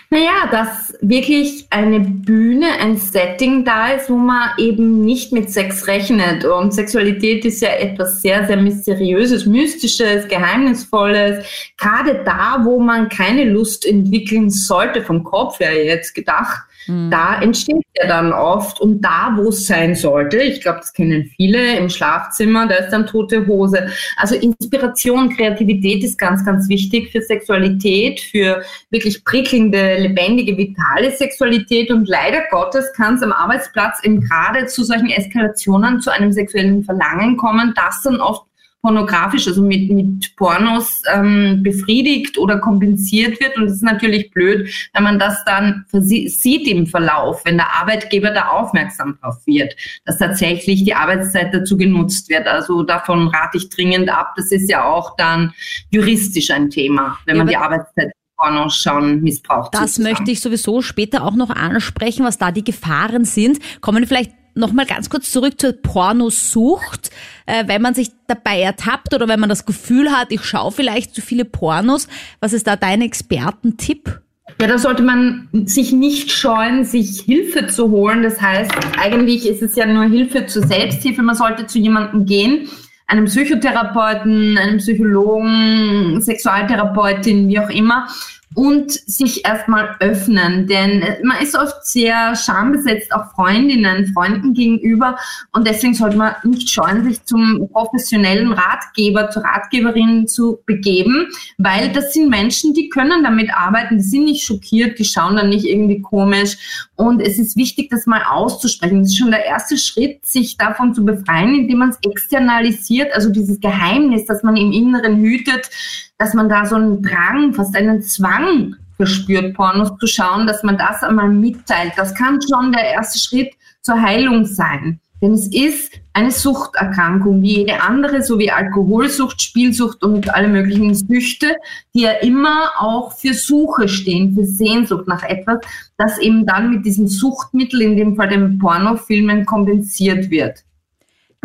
Naja, 0.10 0.48
dass 0.52 0.94
wirklich 1.02 1.68
eine 1.70 2.00
Bühne, 2.00 2.68
ein 2.80 2.98
Setting 2.98 3.64
da 3.64 3.90
ist, 3.90 4.10
wo 4.10 4.16
man 4.16 4.52
eben 4.58 5.02
nicht 5.02 5.32
mit 5.32 5.52
Sex 5.52 5.88
rechnet. 5.88 6.46
Und 6.46 6.74
Sexualität 6.74 7.46
ist 7.46 7.62
ja 7.62 7.70
etwas 7.70 8.22
sehr, 8.22 8.46
sehr 8.46 8.58
Mysteriöses, 8.58 9.46
Mystisches, 9.46 10.28
Geheimnisvolles. 10.28 11.46
Gerade 11.78 12.24
da, 12.26 12.62
wo 12.64 12.80
man 12.80 13.10
keine 13.10 13.46
Lust 13.46 13.86
entwickeln 13.86 14.50
sollte, 14.50 15.04
vom 15.04 15.24
Kopf 15.24 15.60
her 15.60 15.86
jetzt 15.86 16.14
gedacht, 16.14 16.69
Mhm. 16.88 17.12
Da 17.12 17.42
entsteht 17.42 17.86
er 17.94 18.08
dann 18.08 18.34
oft 18.34 18.80
und 18.80 19.02
da, 19.02 19.34
wo 19.36 19.50
es 19.50 19.66
sein 19.66 19.96
sollte, 19.96 20.38
ich 20.38 20.62
glaube, 20.62 20.80
das 20.80 20.94
kennen 20.94 21.32
viele 21.36 21.78
im 21.78 21.90
Schlafzimmer, 21.90 22.68
da 22.68 22.76
ist 22.76 22.92
dann 22.92 23.06
tote 23.06 23.46
Hose. 23.48 23.90
Also 24.18 24.36
Inspiration, 24.36 25.36
Kreativität 25.36 26.04
ist 26.04 26.18
ganz, 26.18 26.46
ganz 26.46 26.70
wichtig 26.70 27.12
für 27.12 27.22
Sexualität, 27.22 28.20
für 28.20 28.64
wirklich 28.90 29.24
prickelnde, 29.24 29.98
lebendige, 29.98 30.58
vitale 30.58 31.12
Sexualität 31.12 31.92
und 31.92 32.08
leider 32.08 32.44
Gottes 32.52 32.92
kann 32.94 33.16
es 33.16 33.24
am 33.24 33.32
Arbeitsplatz 33.32 34.04
eben 34.04 34.22
gerade 34.22 34.68
zu 34.68 34.84
solchen 34.84 35.10
Eskalationen, 35.10 36.02
zu 36.02 36.12
einem 36.12 36.32
sexuellen 36.32 36.84
Verlangen 36.84 37.38
kommen, 37.38 37.74
das 37.76 38.02
dann 38.04 38.20
oft 38.22 38.49
pornografisch, 38.82 39.48
also 39.48 39.62
mit, 39.62 39.92
mit 39.92 40.36
Pornos 40.38 41.02
ähm, 41.14 41.62
befriedigt 41.64 42.38
oder 42.38 42.60
kompensiert 42.60 43.40
wird. 43.40 43.58
Und 43.58 43.66
das 43.66 43.74
ist 43.74 43.84
natürlich 43.84 44.32
blöd, 44.32 44.70
wenn 44.94 45.04
man 45.04 45.20
das 45.20 45.44
dann 45.46 45.86
sieht 45.92 46.68
im 46.68 46.88
Verlauf, 46.88 47.44
wenn 47.46 47.58
der 47.58 47.74
Arbeitgeber 47.74 48.32
da 48.32 48.50
aufmerksam 48.50 49.18
drauf 49.22 49.36
wird, 49.46 49.76
dass 50.06 50.18
tatsächlich 50.18 50.84
die 50.84 50.94
Arbeitszeit 50.94 51.54
dazu 51.54 51.78
genutzt 51.78 52.30
wird. 52.30 52.48
Also 52.48 52.84
davon 52.84 53.28
rate 53.28 53.58
ich 53.58 53.70
dringend 53.70 54.10
ab. 54.10 54.34
Das 54.38 54.52
ist 54.52 54.70
ja 54.70 54.86
auch 54.86 55.16
dann 55.18 55.54
juristisch 55.90 56.50
ein 56.52 56.70
Thema, 56.70 57.20
wenn 57.26 57.36
ja, 57.36 57.44
man 57.44 57.48
die 57.48 57.58
Arbeitszeit 57.58 58.12
Pornos 58.38 58.78
schauen 58.78 59.22
missbraucht. 59.22 59.74
Das 59.74 59.96
sozusagen. 59.96 60.16
möchte 60.16 60.32
ich 60.32 60.40
sowieso 60.40 60.82
später 60.82 61.26
auch 61.26 61.36
noch 61.36 61.50
ansprechen, 61.50 62.24
was 62.24 62.38
da 62.38 62.52
die 62.52 62.64
Gefahren 62.64 63.26
sind. 63.26 63.60
Kommen 63.82 64.08
vielleicht 64.08 64.32
nochmal 64.60 64.86
ganz 64.86 65.10
kurz 65.10 65.32
zurück 65.32 65.60
zur 65.60 65.74
Pornosucht. 65.74 67.10
Äh, 67.46 67.64
wenn 67.68 67.82
man 67.82 67.94
sich 67.94 68.10
dabei 68.28 68.62
ertappt 68.62 69.14
oder 69.14 69.28
wenn 69.28 69.40
man 69.40 69.50
das 69.50 69.66
Gefühl 69.66 70.12
hat, 70.12 70.32
ich 70.32 70.44
schaue 70.44 70.72
vielleicht 70.72 71.16
zu 71.16 71.22
viele 71.22 71.46
Pornos, 71.46 72.08
was 72.40 72.54
ist 72.54 72.68
da 72.68 72.76
dein 72.76 73.02
Expertentipp? 73.02 74.22
Ja, 74.62 74.68
da 74.68 74.78
sollte 74.78 75.04
man 75.04 75.48
sich 75.66 75.94
nicht 75.94 76.32
scheuen, 76.32 76.84
sich 76.84 77.22
Hilfe 77.22 77.68
zu 77.68 77.92
holen. 77.92 78.24
Das 78.24 78.42
heißt, 78.42 78.72
eigentlich 79.00 79.48
ist 79.48 79.62
es 79.62 79.76
ja 79.76 79.86
nur 79.86 80.06
Hilfe 80.06 80.48
zur 80.48 80.68
Selbsthilfe. 80.68 81.22
Man 81.22 81.36
sollte 81.36 81.66
zu 81.66 81.80
jemandem 81.80 82.26
gehen, 82.26 82.68
einem 83.08 83.26
Psychotherapeuten, 83.26 84.58
einem 84.58 84.78
Psychologen, 84.78 86.20
Sexualtherapeutin, 86.22 87.48
wie 87.48 87.60
auch 87.60 87.70
immer, 87.70 88.08
und 88.56 88.92
sich 88.92 89.46
erstmal 89.46 89.96
öffnen, 90.00 90.66
denn 90.66 91.04
man 91.24 91.42
ist 91.42 91.56
oft 91.56 91.86
sehr 91.86 92.36
schambesetzt, 92.36 93.14
auch 93.14 93.32
Freundinnen, 93.36 94.08
Freunden 94.08 94.54
gegenüber. 94.54 95.18
Und 95.54 95.68
deswegen 95.68 95.94
sollte 95.94 96.18
man 96.18 96.34
nicht 96.44 96.70
scheuen, 96.70 97.04
sich 97.04 97.24
zum 97.26 97.70
professionellen 97.72 98.52
Ratgeber, 98.52 99.30
zur 99.30 99.44
Ratgeberin 99.44 100.28
zu 100.28 100.60
begeben, 100.66 101.28
weil 101.58 101.92
das 101.92 102.14
sind 102.14 102.30
Menschen, 102.30 102.74
die 102.74 102.90
können 102.90 103.24
damit 103.24 103.54
arbeiten, 103.54 103.98
die 103.98 104.04
sind 104.04 104.26
nicht 104.26 104.44
schockiert, 104.44 104.98
die 104.98 105.06
schauen 105.06 105.36
dann 105.36 105.50
nicht 105.50 105.66
irgendwie 105.66 106.02
komisch. 106.02 106.90
Und 106.96 107.22
es 107.22 107.38
ist 107.38 107.56
wichtig, 107.56 107.90
das 107.92 108.08
mal 108.08 108.24
auszusprechen. 108.24 109.02
Das 109.02 109.10
ist 109.10 109.18
schon 109.18 109.32
der 109.32 109.46
erste 109.46 109.78
Schritt, 109.78 110.26
sich 110.26 110.58
davon 110.58 110.96
zu 110.96 111.06
befreien, 111.06 111.54
indem 111.54 111.78
man 111.78 111.90
es 111.90 112.00
externalisiert, 112.04 113.14
also 113.14 113.30
dieses 113.30 113.60
Geheimnis, 113.60 114.26
das 114.26 114.42
man 114.44 114.58
im 114.58 114.72
Inneren 114.72 115.22
hütet, 115.22 115.70
dass 116.20 116.34
man 116.34 116.50
da 116.50 116.66
so 116.66 116.76
einen 116.76 117.02
Drang, 117.02 117.54
fast 117.54 117.76
einen 117.76 118.02
Zwang 118.02 118.76
verspürt, 118.98 119.56
Pornos 119.56 119.98
zu 119.98 120.06
schauen, 120.06 120.46
dass 120.46 120.62
man 120.64 120.78
das 120.78 121.02
einmal 121.02 121.30
mitteilt. 121.30 121.94
Das 121.96 122.14
kann 122.14 122.40
schon 122.42 122.74
der 122.74 122.84
erste 122.84 123.18
Schritt 123.18 123.54
zur 123.82 124.00
Heilung 124.00 124.46
sein. 124.46 125.00
Denn 125.22 125.34
es 125.34 125.48
ist 125.48 125.94
eine 126.14 126.32
Suchterkrankung 126.32 127.42
wie 127.42 127.58
jede 127.58 127.82
andere, 127.82 128.22
so 128.22 128.38
wie 128.40 128.52
Alkoholsucht, 128.52 129.42
Spielsucht 129.42 130.04
und 130.04 130.34
alle 130.34 130.48
möglichen 130.48 130.94
Süchte, 130.94 131.56
die 131.94 132.02
ja 132.02 132.12
immer 132.12 132.72
auch 132.78 133.14
für 133.14 133.34
Suche 133.34 133.88
stehen, 133.88 134.34
für 134.34 134.46
Sehnsucht 134.46 135.08
nach 135.08 135.24
etwas, 135.24 135.60
das 135.98 136.20
eben 136.20 136.46
dann 136.46 136.70
mit 136.70 136.86
diesem 136.86 137.08
Suchtmittel, 137.08 137.82
in 137.82 137.98
dem 137.98 138.16
Fall 138.16 138.30
den 138.30 138.60
Pornofilmen, 138.60 139.46
kompensiert 139.46 140.30
wird. 140.30 140.64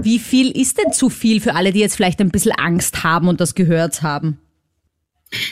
Wie 0.01 0.19
viel 0.19 0.51
ist 0.51 0.79
denn 0.79 0.93
zu 0.93 1.09
viel 1.09 1.41
für 1.41 1.55
alle, 1.55 1.73
die 1.73 1.81
jetzt 1.81 1.97
vielleicht 1.97 2.21
ein 2.21 2.31
bisschen 2.31 2.53
Angst 2.53 3.05
haben 3.05 3.29
und 3.29 3.41
das 3.41 3.55
gehört 3.55 4.03
haben? 4.03 4.39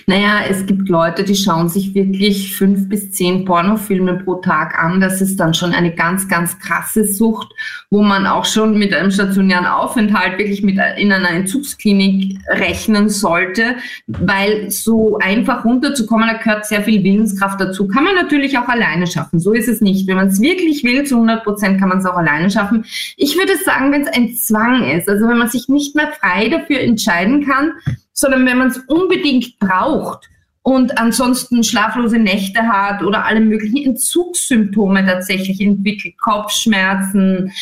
Naja, 0.06 0.40
es 0.48 0.66
gibt 0.66 0.88
Leute, 0.88 1.24
die 1.24 1.36
schauen 1.36 1.68
sich 1.68 1.94
wirklich 1.94 2.56
fünf 2.56 2.88
bis 2.88 3.12
zehn 3.12 3.44
Pornofilme 3.44 4.22
pro 4.24 4.36
Tag 4.36 4.78
an. 4.78 5.00
Das 5.00 5.20
ist 5.20 5.38
dann 5.38 5.54
schon 5.54 5.72
eine 5.72 5.94
ganz, 5.94 6.28
ganz 6.28 6.58
krasse 6.58 7.04
Sucht, 7.04 7.48
wo 7.90 8.02
man 8.02 8.26
auch 8.26 8.44
schon 8.44 8.78
mit 8.78 8.94
einem 8.94 9.10
stationären 9.10 9.66
Aufenthalt 9.66 10.38
wirklich 10.38 10.62
mit 10.62 10.78
in 10.96 11.12
einer 11.12 11.30
Entzugsklinik 11.30 12.38
rechnen 12.48 13.08
sollte, 13.08 13.76
weil 14.06 14.70
so 14.70 15.18
einfach 15.18 15.64
runterzukommen, 15.64 16.28
da 16.28 16.38
gehört 16.38 16.66
sehr 16.66 16.82
viel 16.82 17.02
Willenskraft 17.02 17.60
dazu. 17.60 17.88
Kann 17.88 18.04
man 18.04 18.14
natürlich 18.14 18.58
auch 18.58 18.68
alleine 18.68 19.06
schaffen. 19.06 19.38
So 19.38 19.52
ist 19.52 19.68
es 19.68 19.80
nicht. 19.80 20.06
Wenn 20.06 20.16
man 20.16 20.28
es 20.28 20.40
wirklich 20.40 20.84
will, 20.84 21.04
zu 21.04 21.16
100 21.16 21.44
Prozent 21.44 21.78
kann 21.78 21.88
man 21.88 21.98
es 21.98 22.06
auch 22.06 22.16
alleine 22.16 22.50
schaffen. 22.50 22.84
Ich 23.16 23.36
würde 23.36 23.52
sagen, 23.64 23.92
wenn 23.92 24.02
es 24.02 24.08
ein 24.08 24.34
Zwang 24.34 24.84
ist, 24.90 25.08
also 25.08 25.28
wenn 25.28 25.38
man 25.38 25.48
sich 25.48 25.68
nicht 25.68 25.94
mehr 25.94 26.12
frei 26.12 26.48
dafür 26.48 26.80
entscheiden 26.80 27.44
kann, 27.46 27.72
sondern 28.12 28.46
wenn 28.46 28.58
man 28.58 28.68
es 28.68 28.78
unbedingt 28.78 29.58
braucht 29.58 30.28
und 30.62 30.98
ansonsten 30.98 31.64
schlaflose 31.64 32.18
Nächte 32.18 32.62
hat 32.62 33.02
oder 33.02 33.24
alle 33.24 33.40
möglichen 33.40 33.84
Entzugssymptome 33.84 35.04
tatsächlich 35.04 35.60
entwickelt, 35.60 36.16
Kopfschmerzen, 36.18 37.52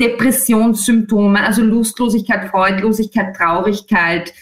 Depressionssymptome, 0.00 1.40
also 1.44 1.62
Lustlosigkeit, 1.62 2.50
Freudlosigkeit, 2.50 3.34
Traurigkeit, 3.36 4.32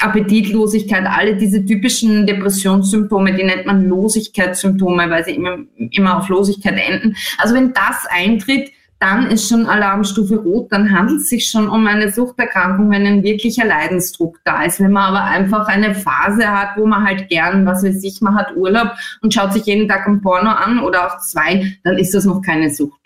Appetitlosigkeit, 0.00 1.06
alle 1.06 1.36
diese 1.36 1.64
typischen 1.64 2.26
Depressionssymptome, 2.26 3.34
die 3.34 3.44
nennt 3.44 3.66
man 3.66 3.88
Losigkeitssymptome, 3.88 5.08
weil 5.08 5.24
sie 5.24 5.36
immer, 5.36 5.58
immer 5.76 6.18
auf 6.18 6.28
Losigkeit 6.28 6.76
enden. 6.76 7.16
Also 7.38 7.54
wenn 7.54 7.72
das 7.72 8.04
eintritt, 8.10 8.70
dann 9.04 9.30
ist 9.30 9.50
schon 9.50 9.66
Alarmstufe 9.66 10.36
rot, 10.36 10.72
dann 10.72 10.90
handelt 10.90 11.20
es 11.20 11.28
sich 11.28 11.46
schon 11.46 11.68
um 11.68 11.86
eine 11.86 12.10
Suchterkrankung, 12.10 12.90
wenn 12.90 13.06
ein 13.06 13.22
wirklicher 13.22 13.66
Leidensdruck 13.66 14.40
da 14.44 14.64
ist. 14.64 14.80
Wenn 14.80 14.92
man 14.92 15.14
aber 15.14 15.24
einfach 15.24 15.68
eine 15.68 15.94
Phase 15.94 16.48
hat, 16.48 16.78
wo 16.78 16.86
man 16.86 17.04
halt 17.04 17.28
gern, 17.28 17.66
was 17.66 17.84
weiß 17.84 18.02
ich, 18.02 18.22
man 18.22 18.34
hat 18.34 18.56
Urlaub 18.56 18.92
und 19.20 19.34
schaut 19.34 19.52
sich 19.52 19.66
jeden 19.66 19.88
Tag 19.88 20.06
ein 20.06 20.22
Porno 20.22 20.48
an 20.48 20.78
oder 20.78 21.06
auch 21.06 21.18
zwei, 21.18 21.76
dann 21.84 21.98
ist 21.98 22.14
das 22.14 22.24
noch 22.24 22.40
keine 22.40 22.70
Sucht. 22.70 22.98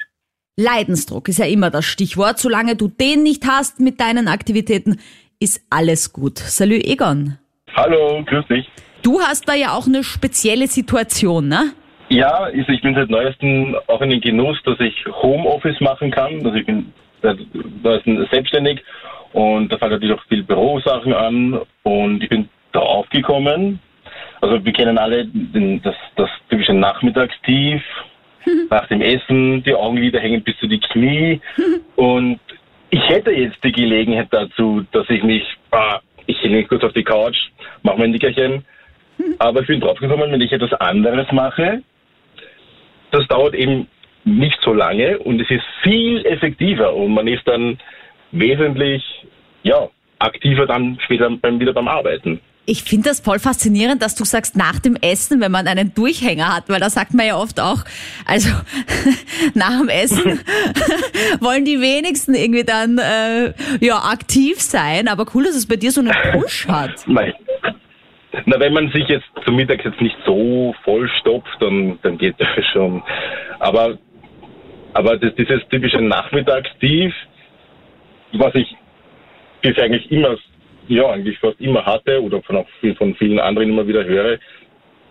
Leidensdruck 0.57 1.29
ist 1.29 1.41
ja 1.41 1.47
immer 1.47 1.71
das 1.71 1.85
Stichwort. 1.85 2.39
Solange 2.39 2.77
du 2.77 2.87
den 2.87 3.25
nicht 3.25 3.45
hast 3.49 3.81
mit 3.81 3.99
deinen 4.01 4.29
Aktivitäten, 4.29 5.01
ist 5.41 5.61
alles 5.69 6.13
gut. 6.13 6.39
Salü 6.39 6.77
Egon. 6.77 7.39
Hallo, 7.75 8.23
grüß 8.25 8.47
dich. 8.49 8.69
Du 9.03 9.21
hast 9.21 9.49
da 9.49 9.55
ja 9.55 9.73
auch 9.73 9.89
eine 9.89 10.05
spezielle 10.05 10.69
Situation, 10.69 11.49
ne? 11.49 11.73
Ja, 12.09 12.31
also 12.31 12.73
ich 12.73 12.81
bin 12.81 12.95
seit 12.95 13.11
neuestem 13.11 13.77
auch 13.87 14.01
in 14.01 14.11
den 14.11 14.21
Genuss, 14.21 14.59
dass 14.65 14.81
ich 14.81 14.95
Homeoffice 15.07 15.81
machen 15.81 16.11
kann. 16.11 16.37
Also 16.45 16.55
ich 16.55 16.65
bin 16.65 16.93
seit 17.23 17.39
neuestem 17.83 18.27
selbstständig 18.31 18.83
und 19.33 19.71
da 19.71 19.77
fallen 19.77 19.93
natürlich 19.93 20.17
auch 20.17 20.25
viel 20.29 20.43
Bürosachen 20.43 21.13
an 21.13 21.61
und 21.83 22.23
ich 22.23 22.31
bin 22.31 22.49
drauf 22.73 23.07
gekommen. 23.11 23.81
Also 24.41 24.65
wir 24.65 24.73
kennen 24.73 24.97
alle 24.97 25.27
den, 25.27 25.83
das, 25.83 25.95
das 26.17 26.31
typische 26.49 26.73
Nachmittagstief. 26.73 27.83
Nach 28.71 28.87
dem 28.87 29.03
Essen, 29.03 29.63
die 29.65 29.75
Augenlider 29.75 30.21
hängen 30.21 30.43
bis 30.43 30.57
zu 30.59 30.67
die 30.67 30.81
Knie 30.81 31.41
und 31.97 32.41
ich 32.91 33.07
hätte 33.09 33.33
jetzt 33.33 33.63
die 33.63 33.73
Gelegenheit 33.73 34.29
dazu, 34.31 34.83
dass 34.93 35.11
ich 35.11 35.23
mich, 35.23 35.43
ah, 35.73 36.01
ich 36.25 36.41
hänge 36.43 36.65
kurz 36.65 36.83
auf 36.85 36.95
die 36.95 37.05
Couch, 37.05 37.37
mache 37.83 37.99
mein 37.99 38.13
Nickerchen, 38.13 38.65
aber 39.39 39.61
ich 39.61 39.67
bin 39.67 39.81
draufgekommen, 39.81 40.33
wenn 40.33 40.41
ich 40.41 40.53
etwas 40.53 40.73
anderes 40.75 41.31
mache, 41.33 41.83
das 43.11 43.27
dauert 43.29 43.55
eben 43.55 43.89
nicht 44.25 44.59
so 44.63 44.73
lange 44.73 45.19
und 45.19 45.41
es 45.41 45.51
ist 45.51 45.65
viel 45.83 46.25
effektiver 46.27 46.95
und 46.95 47.15
man 47.15 47.27
ist 47.29 47.47
dann 47.47 47.79
wesentlich 48.33 49.03
ja, 49.63 49.89
aktiver 50.19 50.67
dann 50.67 50.99
später 51.05 51.31
beim, 51.31 51.61
wieder 51.61 51.73
beim 51.73 51.89
Arbeiten. 51.89 52.41
Ich 52.71 52.83
finde 52.83 53.09
das 53.09 53.21
voll 53.21 53.39
faszinierend, 53.39 54.03
dass 54.03 54.15
du 54.15 54.27
sagst, 54.27 54.55
nach 54.55 54.79
dem 54.79 54.95
Essen, 54.97 55.41
wenn 55.41 55.51
man 55.51 55.67
einen 55.67 55.95
Durchhänger 55.95 56.55
hat, 56.55 56.69
weil 56.69 56.81
da 56.81 56.91
sagt 56.91 57.15
man 57.15 57.27
ja 57.27 57.39
oft 57.39 57.61
auch, 57.61 57.83
also 58.27 58.51
nach 59.55 59.79
dem 59.79 59.89
Essen 59.89 60.41
wollen 61.41 61.65
die 61.65 61.81
wenigsten 61.81 62.35
irgendwie 62.35 62.65
dann 62.65 62.99
äh, 62.99 63.55
ja 63.81 63.97
aktiv 64.05 64.61
sein, 64.61 65.09
aber 65.09 65.25
cool, 65.35 65.45
dass 65.45 65.55
es 65.55 65.67
bei 65.67 65.77
dir 65.77 65.91
so 65.91 66.03
einen 66.03 66.13
Push 66.33 66.69
hat. 66.69 67.05
Nein. 67.07 67.33
Na, 68.47 68.61
wenn 68.61 68.73
man 68.73 68.91
sich 68.91 69.09
jetzt 69.09 69.27
zum 69.45 69.57
Mittag 69.57 69.85
jetzt 69.85 70.01
nicht 70.01 70.17
so 70.27 70.75
vollstopft, 70.85 71.57
dann, 71.61 71.99
dann 72.03 72.19
geht 72.19 72.35
das 72.39 72.49
schon. 72.73 73.03
Aber, 73.59 73.99
aber 74.93 75.17
das, 75.17 75.35
dieses 75.35 75.67
typische 75.69 76.01
Nachmittagstief, 76.01 77.15
was 78.33 78.55
ich 78.55 78.77
bisher 79.63 79.85
eigentlich 79.85 80.11
immer, 80.11 80.37
ja, 80.89 81.09
eigentlich 81.11 81.39
fast 81.39 81.61
immer 81.61 81.85
hatte 81.85 82.23
oder 82.23 82.43
von, 82.43 82.65
von 82.97 83.15
vielen 83.17 83.41
anderen 83.41 83.71
immer 83.71 83.87
wieder 83.87 84.05
höre, 84.05 84.39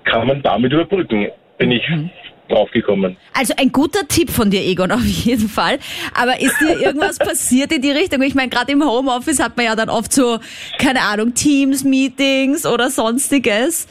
kann 0.03 0.27
man 0.27 0.41
damit 0.41 0.71
überbrücken. 0.73 1.27
Bin 1.57 1.71
ich 1.71 1.87
mhm 1.89 2.09
draufgekommen. 2.49 3.17
Also 3.33 3.53
ein 3.57 3.71
guter 3.71 4.07
Tipp 4.07 4.29
von 4.29 4.49
dir, 4.49 4.61
Egon, 4.61 4.91
auf 4.97 5.03
jeden 5.03 5.49
Fall. 5.49 5.79
Aber 6.13 6.39
ist 6.39 6.59
dir 6.59 6.79
irgendwas 6.79 7.19
passiert 7.19 7.71
in 7.71 7.81
die 7.81 7.91
Richtung? 7.91 8.21
Ich 8.21 8.35
meine, 8.35 8.49
gerade 8.49 8.71
im 8.71 8.83
Homeoffice 8.83 9.41
hat 9.41 9.57
man 9.57 9.65
ja 9.65 9.75
dann 9.75 9.89
oft 9.89 10.11
so, 10.11 10.39
keine 10.79 11.01
Ahnung, 11.01 11.33
Teams-Meetings 11.33 12.65
oder 12.65 12.89
sonstiges, 12.89 13.87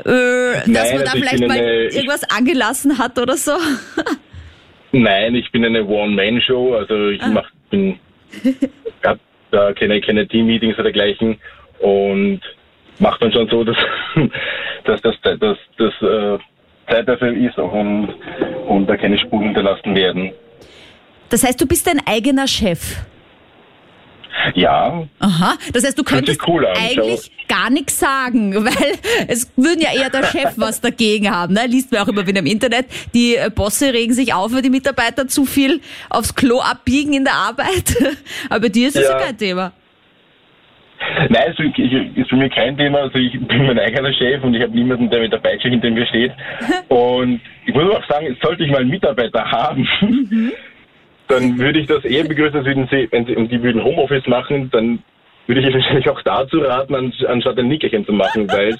äh, 0.00 0.04
dass 0.04 0.66
Nein, 0.66 0.96
man 0.96 1.04
da 1.04 1.12
also 1.12 1.18
vielleicht 1.18 1.46
mal 1.46 1.58
eine, 1.58 1.84
irgendwas 1.84 2.24
angelassen 2.24 2.98
hat 2.98 3.18
oder 3.18 3.36
so. 3.36 3.52
Nein, 4.92 5.34
ich 5.34 5.50
bin 5.52 5.64
eine 5.64 5.84
One-Man-Show, 5.86 6.74
also 6.74 7.08
ich 7.08 7.22
ah. 7.22 7.28
mach, 7.28 7.50
bin, 7.70 7.98
hab 9.04 9.18
da 9.50 9.72
keine, 9.72 10.00
keine 10.00 10.26
Team-Meetings 10.26 10.74
oder 10.74 10.84
dergleichen 10.84 11.38
und 11.78 12.40
macht 12.98 13.20
man 13.20 13.32
schon 13.32 13.48
so, 13.48 13.64
dass, 13.64 13.76
dass 14.84 15.00
das, 15.02 15.14
das, 15.22 15.38
das, 15.38 15.58
das 15.78 15.92
äh, 16.02 16.38
Zeit 16.92 17.08
dafür 17.08 17.34
ist 17.34 17.58
und, 17.58 18.14
und 18.68 18.86
da 18.86 18.96
keine 18.96 19.18
Spuren 19.18 19.44
hinterlassen 19.44 19.94
werden. 19.94 20.32
Das 21.30 21.44
heißt, 21.44 21.60
du 21.60 21.66
bist 21.66 21.86
dein 21.86 22.00
eigener 22.06 22.46
Chef? 22.46 22.96
Ja. 24.54 25.06
Aha, 25.18 25.54
das 25.72 25.84
heißt, 25.84 25.98
du 25.98 26.04
könntest 26.04 26.46
cool 26.46 26.66
eigentlich 26.66 27.30
gar 27.48 27.70
nichts 27.70 27.98
sagen, 27.98 28.54
weil 28.64 28.94
es 29.28 29.50
würden 29.56 29.80
ja 29.80 29.92
eher 29.94 30.10
der 30.10 30.24
Chef 30.24 30.54
was 30.56 30.80
dagegen 30.80 31.30
haben. 31.30 31.54
Ne? 31.54 31.66
Liest 31.66 31.92
man 31.92 32.02
auch 32.02 32.08
immer 32.08 32.26
wieder 32.26 32.40
im 32.40 32.46
Internet. 32.46 32.86
Die 33.14 33.36
äh, 33.36 33.50
Bosse 33.50 33.92
regen 33.92 34.14
sich 34.14 34.32
auf, 34.34 34.52
wenn 34.52 34.62
die 34.62 34.70
Mitarbeiter 34.70 35.28
zu 35.28 35.44
viel 35.44 35.80
aufs 36.08 36.34
Klo 36.34 36.60
abbiegen 36.60 37.12
in 37.12 37.24
der 37.24 37.34
Arbeit. 37.34 37.96
Aber 38.48 38.60
bei 38.60 38.68
dir 38.68 38.88
ist 38.88 38.96
das 38.96 39.04
ja, 39.04 39.18
ja 39.18 39.26
kein 39.26 39.36
Thema. 39.36 39.72
Nein, 41.28 41.54
es 41.56 42.16
ist 42.16 42.28
für 42.28 42.36
mich 42.36 42.52
kein 42.54 42.76
Thema. 42.76 43.00
Also 43.00 43.18
ich 43.18 43.32
bin 43.32 43.66
mein 43.66 43.78
eigener 43.78 44.12
Chef 44.12 44.42
und 44.42 44.54
ich 44.54 44.62
habe 44.62 44.72
niemanden, 44.72 45.10
der 45.10 45.20
mit 45.20 45.32
der 45.32 45.38
Peitsche 45.38 45.68
hinter 45.68 45.90
mir 45.90 46.06
steht. 46.06 46.32
Und 46.88 47.40
ich 47.66 47.74
muss 47.74 47.94
auch 47.94 48.06
sagen, 48.08 48.36
sollte 48.42 48.64
ich 48.64 48.70
mal 48.70 48.80
einen 48.80 48.90
Mitarbeiter 48.90 49.44
haben, 49.50 49.88
mhm. 50.00 50.52
dann 51.28 51.58
würde 51.58 51.78
ich 51.80 51.86
das 51.86 52.04
eher 52.04 52.24
begrüßen, 52.24 52.56
als 52.56 52.66
würden 52.66 52.88
sie, 52.90 53.08
wenn 53.10 53.24
sie, 53.26 53.36
und 53.36 53.50
die 53.50 53.62
würden 53.62 53.82
Homeoffice 53.82 54.26
machen, 54.26 54.70
dann 54.72 55.02
würde 55.46 55.62
ich 55.62 55.74
wahrscheinlich 55.74 56.08
auch 56.08 56.20
dazu 56.22 56.58
raten, 56.58 56.94
anstatt 57.26 57.58
ein 57.58 57.68
Nickerchen 57.68 58.04
zu 58.04 58.12
machen, 58.12 58.48
weil 58.48 58.76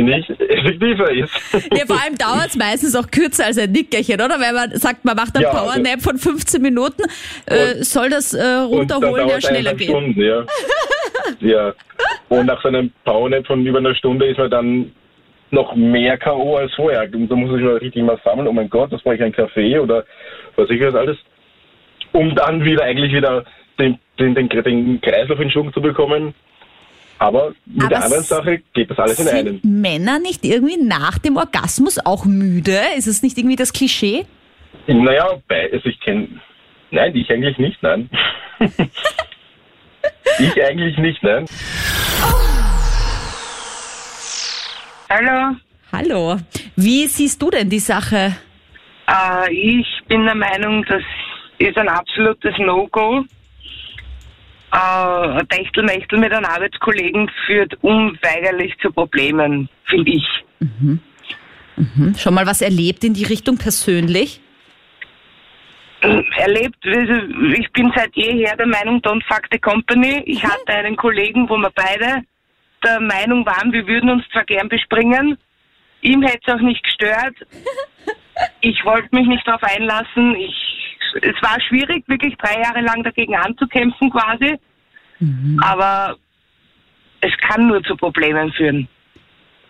nicht 0.00 0.30
effektiver 0.30 1.10
ist. 1.10 1.32
Ja, 1.52 1.84
vor 1.86 2.00
allem 2.02 2.16
dauert 2.16 2.48
es 2.48 2.56
meistens 2.56 2.94
auch 2.96 3.10
kürzer 3.10 3.46
als 3.46 3.58
ein 3.58 3.72
Nickerchen, 3.72 4.14
oder? 4.14 4.40
Weil 4.40 4.52
man 4.52 4.76
sagt, 4.78 5.04
man 5.04 5.16
macht 5.16 5.36
einen 5.36 5.44
ja, 5.44 5.50
Powernap 5.50 5.94
also, 5.94 6.10
von 6.10 6.18
15 6.18 6.62
Minuten, 6.62 7.02
äh, 7.46 7.82
soll 7.82 8.08
das 8.08 8.32
äh, 8.32 8.42
runterholen 8.42 9.28
ja 9.28 9.40
schneller 9.40 9.74
gehen. 9.74 9.90
Stunden, 9.90 10.20
ja. 10.22 10.46
Ja. 11.40 11.72
Und 12.28 12.46
nach 12.46 12.62
so 12.62 12.68
einem 12.68 12.92
Powernap 13.04 13.46
von 13.46 13.64
über 13.64 13.78
einer 13.78 13.94
Stunde 13.94 14.26
ist 14.26 14.38
man 14.38 14.50
dann 14.50 14.92
noch 15.50 15.74
mehr 15.74 16.16
K.O. 16.16 16.56
als 16.56 16.72
vorher. 16.74 17.06
Da 17.06 17.18
muss 17.18 17.50
man 17.50 17.56
sich 17.56 17.64
mal 17.64 17.76
richtig 17.76 18.02
mal 18.02 18.18
sammeln. 18.24 18.48
Oh 18.48 18.52
mein 18.52 18.70
Gott, 18.70 18.92
das 18.92 19.02
brauche 19.02 19.16
ich 19.16 19.22
einen 19.22 19.32
Kaffee 19.32 19.78
oder 19.78 20.04
was 20.56 20.70
ich 20.70 20.80
was 20.80 20.94
alles. 20.94 21.18
Um 22.12 22.34
dann 22.34 22.64
wieder 22.64 22.84
eigentlich 22.84 23.12
wieder 23.12 23.44
den, 23.78 23.98
den, 24.18 24.34
den, 24.34 24.48
den 24.48 25.00
Kreislauf 25.00 25.40
in 25.40 25.50
Schwung 25.50 25.72
zu 25.72 25.80
bekommen. 25.80 26.34
Aber 27.18 27.52
mit 27.66 27.82
Aber 27.82 27.88
der 27.88 28.04
anderen 28.04 28.24
Sache 28.24 28.62
geht 28.72 28.90
das 28.90 28.98
alles 28.98 29.20
in 29.20 29.28
einen. 29.28 29.60
Männer 29.62 30.18
nicht 30.18 30.44
irgendwie 30.44 30.82
nach 30.82 31.18
dem 31.18 31.36
Orgasmus 31.36 32.04
auch 32.04 32.24
müde? 32.24 32.78
Ist 32.96 33.06
es 33.06 33.22
nicht 33.22 33.38
irgendwie 33.38 33.56
das 33.56 33.72
Klischee? 33.72 34.24
Naja, 34.86 35.38
also 35.48 35.88
ich 35.88 36.00
kenne. 36.00 36.28
Nein, 36.90 37.14
ich 37.14 37.30
eigentlich 37.30 37.58
nicht, 37.58 37.82
nein. 37.82 38.10
ich 40.38 40.62
eigentlich 40.62 40.98
nicht, 40.98 41.22
nein. 41.22 41.46
Hallo. 45.08 45.56
Hallo. 45.92 46.36
Wie 46.76 47.06
siehst 47.06 47.40
du 47.42 47.50
denn 47.50 47.68
die 47.68 47.78
Sache? 47.78 48.36
Äh, 49.08 49.52
ich 49.52 49.86
bin 50.08 50.24
der 50.24 50.34
Meinung, 50.34 50.84
das 50.88 51.02
ist 51.58 51.76
ein 51.76 51.88
absolutes 51.88 52.56
No-Go 52.58 53.24
äh, 54.72 55.44
Techtelmechtel 55.46 56.18
mit 56.18 56.32
einem 56.32 56.46
Arbeitskollegen 56.46 57.30
führt 57.46 57.74
unweigerlich 57.82 58.72
zu 58.80 58.90
Problemen, 58.90 59.68
finde 59.84 60.12
ich. 60.12 60.24
Mhm. 60.60 61.00
Mhm. 61.76 62.14
Schon 62.16 62.34
mal 62.34 62.46
was 62.46 62.62
erlebt 62.62 63.04
in 63.04 63.14
die 63.14 63.24
Richtung 63.24 63.58
persönlich? 63.58 64.40
Erlebt, 66.36 66.76
also 66.84 67.12
ich 67.54 67.70
bin 67.72 67.92
seit 67.94 68.14
jeher 68.16 68.56
der 68.56 68.66
Meinung, 68.66 69.00
don't 69.00 69.22
fuck 69.24 69.42
the 69.50 69.58
company. 69.58 70.22
Ich 70.26 70.42
hatte 70.42 70.72
einen 70.72 70.96
Kollegen, 70.96 71.48
wo 71.48 71.56
wir 71.56 71.70
beide 71.74 72.22
der 72.84 73.00
Meinung 73.00 73.46
waren, 73.46 73.72
wir 73.72 73.86
würden 73.86 74.10
uns 74.10 74.24
zwar 74.32 74.44
gern 74.44 74.68
bespringen, 74.68 75.38
ihm 76.00 76.22
hätte 76.22 76.40
es 76.46 76.54
auch 76.54 76.60
nicht 76.60 76.82
gestört. 76.82 77.36
Ich 78.62 78.82
wollte 78.84 79.14
mich 79.14 79.28
nicht 79.28 79.46
darauf 79.46 79.62
einlassen. 79.62 80.34
Ich, 80.36 80.56
es 81.20 81.34
war 81.42 81.60
schwierig, 81.68 82.02
wirklich 82.08 82.34
drei 82.38 82.60
Jahre 82.62 82.80
lang 82.80 83.02
dagegen 83.04 83.36
anzukämpfen 83.36 84.10
quasi. 84.10 84.58
Aber 85.60 86.16
es 87.20 87.30
kann 87.46 87.66
nur 87.66 87.82
zu 87.84 87.94
Problemen 87.94 88.50
führen. 88.52 88.88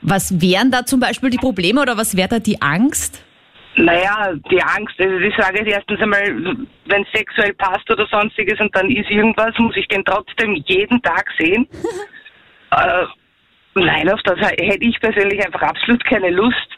Was 0.01 0.41
wären 0.41 0.71
da 0.71 0.85
zum 0.85 1.01
Beispiel 1.01 1.31
die 1.31 1.39
Probleme 1.39 1.81
oder 1.81 1.97
was 1.97 2.17
wäre 2.17 2.29
da 2.29 2.39
die 2.39 2.63
Angst? 2.63 3.25
Naja, 3.77 4.35
die 4.51 4.63
Angst, 4.63 4.95
also 4.99 5.17
ich 5.17 5.35
sage 5.37 5.61
jetzt 5.61 5.69
erstens 5.69 6.01
einmal, 6.01 6.23
wenn 6.87 7.03
es 7.03 7.09
sexuell 7.13 7.55
passt 7.55 7.91
oder 7.91 8.07
sonstiges 8.11 8.61
und 8.61 8.75
dann 8.77 8.91
ist 8.91 9.11
irgendwas, 9.11 9.57
muss 9.59 9.77
ich 9.77 9.89
den 9.89 10.05
trotzdem 10.05 10.63
jeden 10.67 11.01
Tag 11.01 11.25
sehen. 11.39 11.67
äh, 12.71 13.07
nein, 13.75 14.11
auf 14.11 14.21
das 14.25 14.39
hätte 14.41 14.85
ich 14.85 15.01
persönlich 15.01 15.43
einfach 15.43 15.63
absolut 15.63 16.05
keine 16.05 16.29
Lust. 16.29 16.69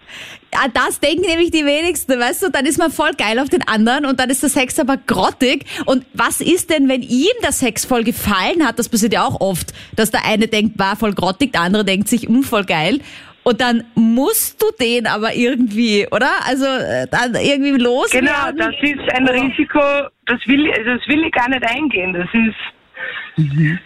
Ja, 0.52 0.68
das 0.72 1.00
denken 1.00 1.26
nämlich 1.26 1.50
die 1.50 1.66
wenigsten, 1.66 2.20
weißt 2.20 2.44
du? 2.44 2.50
Dann 2.50 2.64
ist 2.64 2.78
man 2.78 2.92
voll 2.92 3.10
geil 3.18 3.40
auf 3.40 3.48
den 3.48 3.66
anderen 3.66 4.06
und 4.06 4.20
dann 4.20 4.30
ist 4.30 4.44
der 4.44 4.50
Sex 4.50 4.78
aber 4.78 4.96
grottig. 4.96 5.64
Und 5.86 6.06
was 6.12 6.40
ist 6.40 6.70
denn, 6.70 6.88
wenn 6.88 7.02
ihm 7.02 7.34
der 7.42 7.50
Sex 7.50 7.84
voll 7.84 8.04
gefallen 8.04 8.64
hat? 8.64 8.78
Das 8.78 8.88
passiert 8.88 9.14
ja 9.14 9.24
auch 9.24 9.40
oft, 9.40 9.72
dass 9.96 10.12
der 10.12 10.24
eine 10.24 10.46
denkt, 10.46 10.78
war 10.78 10.94
voll 10.94 11.12
grottig, 11.12 11.52
der 11.52 11.62
andere 11.62 11.84
denkt 11.84 12.06
sich, 12.06 12.28
um 12.28 12.44
voll 12.44 12.64
geil. 12.64 13.00
Und 13.44 13.60
dann 13.60 13.84
musst 13.94 14.60
du 14.60 14.66
den 14.80 15.06
aber 15.06 15.34
irgendwie, 15.34 16.06
oder? 16.10 16.30
Also 16.46 16.64
äh, 16.64 17.06
dann 17.10 17.34
irgendwie 17.34 17.72
loswerden. 17.72 18.28
Genau, 18.28 18.66
das 18.66 18.74
ist 18.80 19.12
ein 19.14 19.28
Risiko, 19.28 19.80
das 20.26 20.40
will, 20.46 20.70
also 20.72 20.96
das 20.96 21.06
will 21.08 21.24
ich 21.24 21.32
gar 21.32 21.48
nicht 21.50 21.62
eingehen. 21.62 22.14
Das 22.14 22.28
ist. 22.32 23.76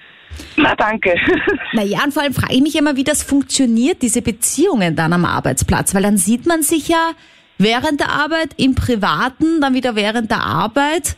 Na 0.56 0.74
danke. 0.76 1.14
Naja, 1.72 1.98
und 2.04 2.14
vor 2.14 2.22
allem 2.22 2.32
frage 2.34 2.54
ich 2.54 2.62
mich 2.62 2.76
immer, 2.76 2.96
wie 2.96 3.04
das 3.04 3.22
funktioniert, 3.22 4.00
diese 4.02 4.22
Beziehungen 4.22 4.94
dann 4.96 5.12
am 5.12 5.24
Arbeitsplatz. 5.24 5.94
Weil 5.94 6.02
dann 6.02 6.16
sieht 6.16 6.46
man 6.46 6.62
sich 6.62 6.88
ja 6.88 7.10
während 7.58 8.00
der 8.00 8.10
Arbeit, 8.10 8.50
im 8.56 8.74
Privaten, 8.74 9.60
dann 9.60 9.74
wieder 9.74 9.96
während 9.96 10.30
der 10.30 10.42
Arbeit. 10.42 11.16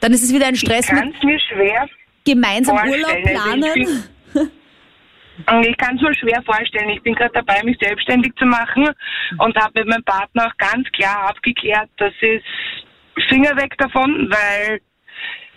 Dann 0.00 0.12
ist 0.12 0.22
es 0.22 0.32
wieder 0.32 0.46
ein 0.46 0.56
Stress 0.56 0.86
Ich 0.86 0.90
kann 0.90 1.08
mit 1.08 1.16
es 1.16 1.22
mir 1.24 1.38
schwer 1.40 1.88
gemeinsam. 2.24 2.76
Urlaub 2.76 3.10
Also 3.10 3.28
planen. 3.28 4.04
Ich 5.62 5.76
kann 5.76 5.96
es 5.96 6.02
mir 6.02 6.14
schwer 6.14 6.42
vorstellen. 6.44 6.90
Ich 6.90 7.02
bin 7.02 7.14
gerade 7.14 7.32
dabei, 7.32 7.62
mich 7.64 7.78
selbstständig 7.80 8.34
zu 8.36 8.46
machen 8.46 8.88
und 9.38 9.56
habe 9.56 9.80
mit 9.80 9.88
meinem 9.88 10.04
Partner 10.04 10.46
auch 10.46 10.56
ganz 10.56 10.88
klar 10.92 11.28
abgeklärt, 11.28 11.88
das 11.96 12.12
ist 12.20 12.44
Finger 13.28 13.56
weg 13.56 13.76
davon, 13.78 14.30
weil 14.30 14.80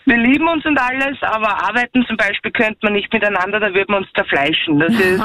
wir 0.06 0.18
lieben 0.18 0.48
uns 0.48 0.66
und 0.66 0.78
alles, 0.78 1.18
aber 1.22 1.64
arbeiten 1.64 2.06
zum 2.08 2.18
Beispiel 2.18 2.52
könnte 2.52 2.80
man 2.84 2.94
nicht 2.94 3.12
miteinander, 3.14 3.60
da 3.60 3.74
würden 3.74 3.90
wir 3.90 3.98
uns 3.98 4.08
zerfleischen. 4.16 4.80
Das 4.80 4.94
ist 4.94 5.24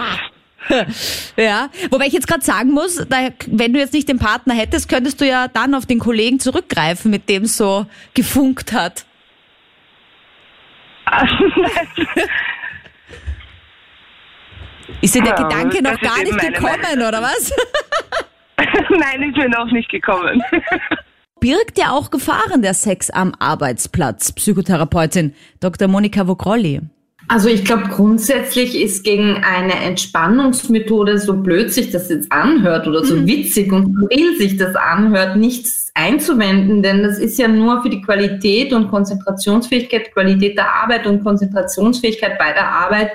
Ja, 1.36 1.68
wobei 1.90 2.06
ich 2.06 2.12
jetzt 2.12 2.28
gerade 2.28 2.44
sagen 2.44 2.70
muss, 2.70 3.06
da, 3.08 3.28
wenn 3.46 3.72
du 3.72 3.78
jetzt 3.78 3.94
nicht 3.94 4.08
den 4.08 4.18
Partner 4.18 4.54
hättest, 4.54 4.88
könntest 4.88 5.20
du 5.20 5.26
ja 5.26 5.48
dann 5.48 5.74
auf 5.74 5.86
den 5.86 5.98
Kollegen 5.98 6.40
zurückgreifen, 6.40 7.10
mit 7.10 7.28
dem 7.28 7.44
es 7.44 7.56
so 7.56 7.86
gefunkt 8.14 8.72
hat. 8.72 9.04
Ist 15.00 15.14
dir 15.14 15.22
der 15.22 15.36
Ja, 15.38 15.42
Gedanke 15.42 15.82
noch 15.82 16.00
gar 16.00 16.22
nicht 16.22 16.38
gekommen, 16.38 16.96
oder 16.96 17.22
was? 17.22 17.52
Nein, 18.90 19.22
ist 19.22 19.36
mir 19.36 19.48
noch 19.48 19.70
nicht 19.70 19.90
gekommen. 19.90 20.42
Birgt 21.40 21.78
ja 21.78 21.92
auch 21.92 22.10
Gefahren 22.10 22.62
der 22.62 22.74
Sex 22.74 23.10
am 23.10 23.32
Arbeitsplatz, 23.38 24.32
Psychotherapeutin 24.32 25.34
Dr. 25.60 25.86
Monika 25.86 26.26
Vogrolli. 26.26 26.80
Also 27.28 27.48
ich 27.50 27.64
glaube, 27.64 27.88
grundsätzlich 27.88 28.80
ist 28.80 29.04
gegen 29.04 29.44
eine 29.44 29.74
Entspannungsmethode, 29.74 31.18
so 31.18 31.34
blöd 31.34 31.70
sich 31.72 31.90
das 31.90 32.08
jetzt 32.08 32.32
anhört 32.32 32.88
oder 32.88 33.04
so 33.04 33.26
witzig 33.26 33.70
und 33.70 34.08
real 34.10 34.36
sich 34.38 34.56
das 34.56 34.74
anhört, 34.74 35.36
nichts 35.36 35.92
einzuwenden, 35.94 36.82
denn 36.82 37.02
das 37.02 37.18
ist 37.18 37.38
ja 37.38 37.46
nur 37.46 37.82
für 37.82 37.90
die 37.90 38.00
Qualität 38.00 38.72
und 38.72 38.88
Konzentrationsfähigkeit, 38.88 40.12
Qualität 40.12 40.56
der 40.56 40.74
Arbeit 40.74 41.06
und 41.06 41.22
Konzentrationsfähigkeit 41.22 42.38
bei 42.38 42.52
der 42.52 42.66
Arbeit 42.66 43.10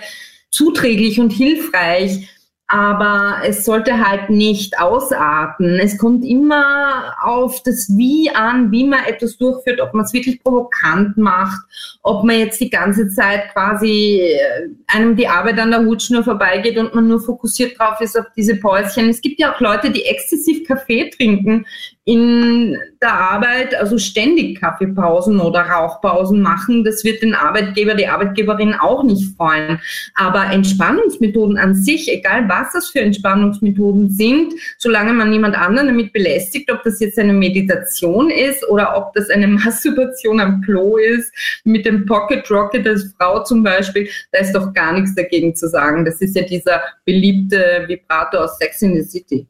zuträglich 0.53 1.19
und 1.19 1.31
hilfreich. 1.31 2.29
Aber 2.67 3.41
es 3.45 3.65
sollte 3.65 4.07
halt 4.07 4.29
nicht 4.29 4.79
ausarten. 4.79 5.79
Es 5.79 5.97
kommt 5.97 6.23
immer 6.25 7.13
auf 7.21 7.61
das 7.61 7.89
Wie 7.95 8.31
an, 8.33 8.71
wie 8.71 8.85
man 8.85 9.03
etwas 9.05 9.37
durchführt, 9.37 9.81
ob 9.81 9.93
man 9.93 10.05
es 10.05 10.13
wirklich 10.13 10.41
provokant 10.41 11.17
macht, 11.17 11.61
ob 12.01 12.23
man 12.23 12.39
jetzt 12.39 12.61
die 12.61 12.69
ganze 12.69 13.09
Zeit 13.09 13.51
quasi 13.51 14.21
äh, 14.21 14.69
einem 14.87 15.15
die 15.15 15.27
Arbeit 15.27 15.59
an 15.59 15.71
der 15.71 15.85
Hutschnur 15.85 16.23
vorbeigeht 16.23 16.77
und 16.77 16.95
man 16.95 17.07
nur 17.07 17.21
fokussiert 17.21 17.77
drauf 17.77 17.99
ist 18.01 18.17
auf 18.17 18.25
diese 18.35 18.55
Päuschen. 18.55 19.09
Es 19.09 19.21
gibt 19.21 19.39
ja 19.39 19.53
auch 19.53 19.59
Leute, 19.59 19.91
die 19.91 20.05
exzessiv 20.05 20.65
Kaffee 20.65 21.11
trinken 21.11 21.65
in 22.05 22.77
der 23.01 23.13
Arbeit, 23.13 23.75
also 23.75 23.97
ständig 23.97 24.59
Kaffeepausen 24.59 25.39
oder 25.39 25.61
Rauchpausen 25.61 26.41
machen. 26.41 26.83
Das 26.83 27.05
wird 27.05 27.21
den 27.21 27.33
Arbeitgeber, 27.33 27.95
die 27.95 28.07
Arbeitgeberin 28.07 28.73
auch 28.73 29.03
nicht 29.03 29.37
freuen. 29.37 29.79
Aber 30.15 30.51
Entspannungsmethoden 30.51 31.57
an 31.57 31.75
sich, 31.75 32.11
egal 32.11 32.49
was 32.49 32.73
das 32.73 32.89
für 32.89 32.99
Entspannungsmethoden 32.99 34.09
sind, 34.09 34.53
solange 34.77 35.13
man 35.13 35.29
niemand 35.29 35.55
anderen 35.55 35.87
damit 35.87 36.11
belästigt, 36.11 36.69
ob 36.73 36.83
das 36.83 36.99
jetzt 36.99 37.17
eine 37.17 37.33
Meditation 37.33 38.29
ist 38.29 38.67
oder 38.67 38.97
ob 38.97 39.13
das 39.13 39.29
eine 39.29 39.47
Masturbation 39.63 40.41
am 40.41 40.61
Klo 40.61 40.97
ist, 40.97 41.33
mit 41.63 41.85
dem 41.85 42.05
Pocket 42.05 42.49
Rocket 42.51 42.85
als 42.85 43.13
Frau 43.17 43.43
zum 43.43 43.63
Beispiel, 43.63 44.09
da 44.33 44.39
ist 44.39 44.53
doch 44.53 44.73
gar 44.73 44.91
nichts 44.91 45.15
dagegen 45.15 45.55
zu 45.55 45.69
sagen. 45.69 46.03
Das 46.03 46.19
ist 46.19 46.35
ja 46.35 46.43
dieser 46.43 46.81
beliebte 47.05 47.85
Vibrator 47.87 48.43
aus 48.43 48.57
Sex 48.57 48.81
in 48.81 48.95
the 48.95 49.03
City. 49.03 49.47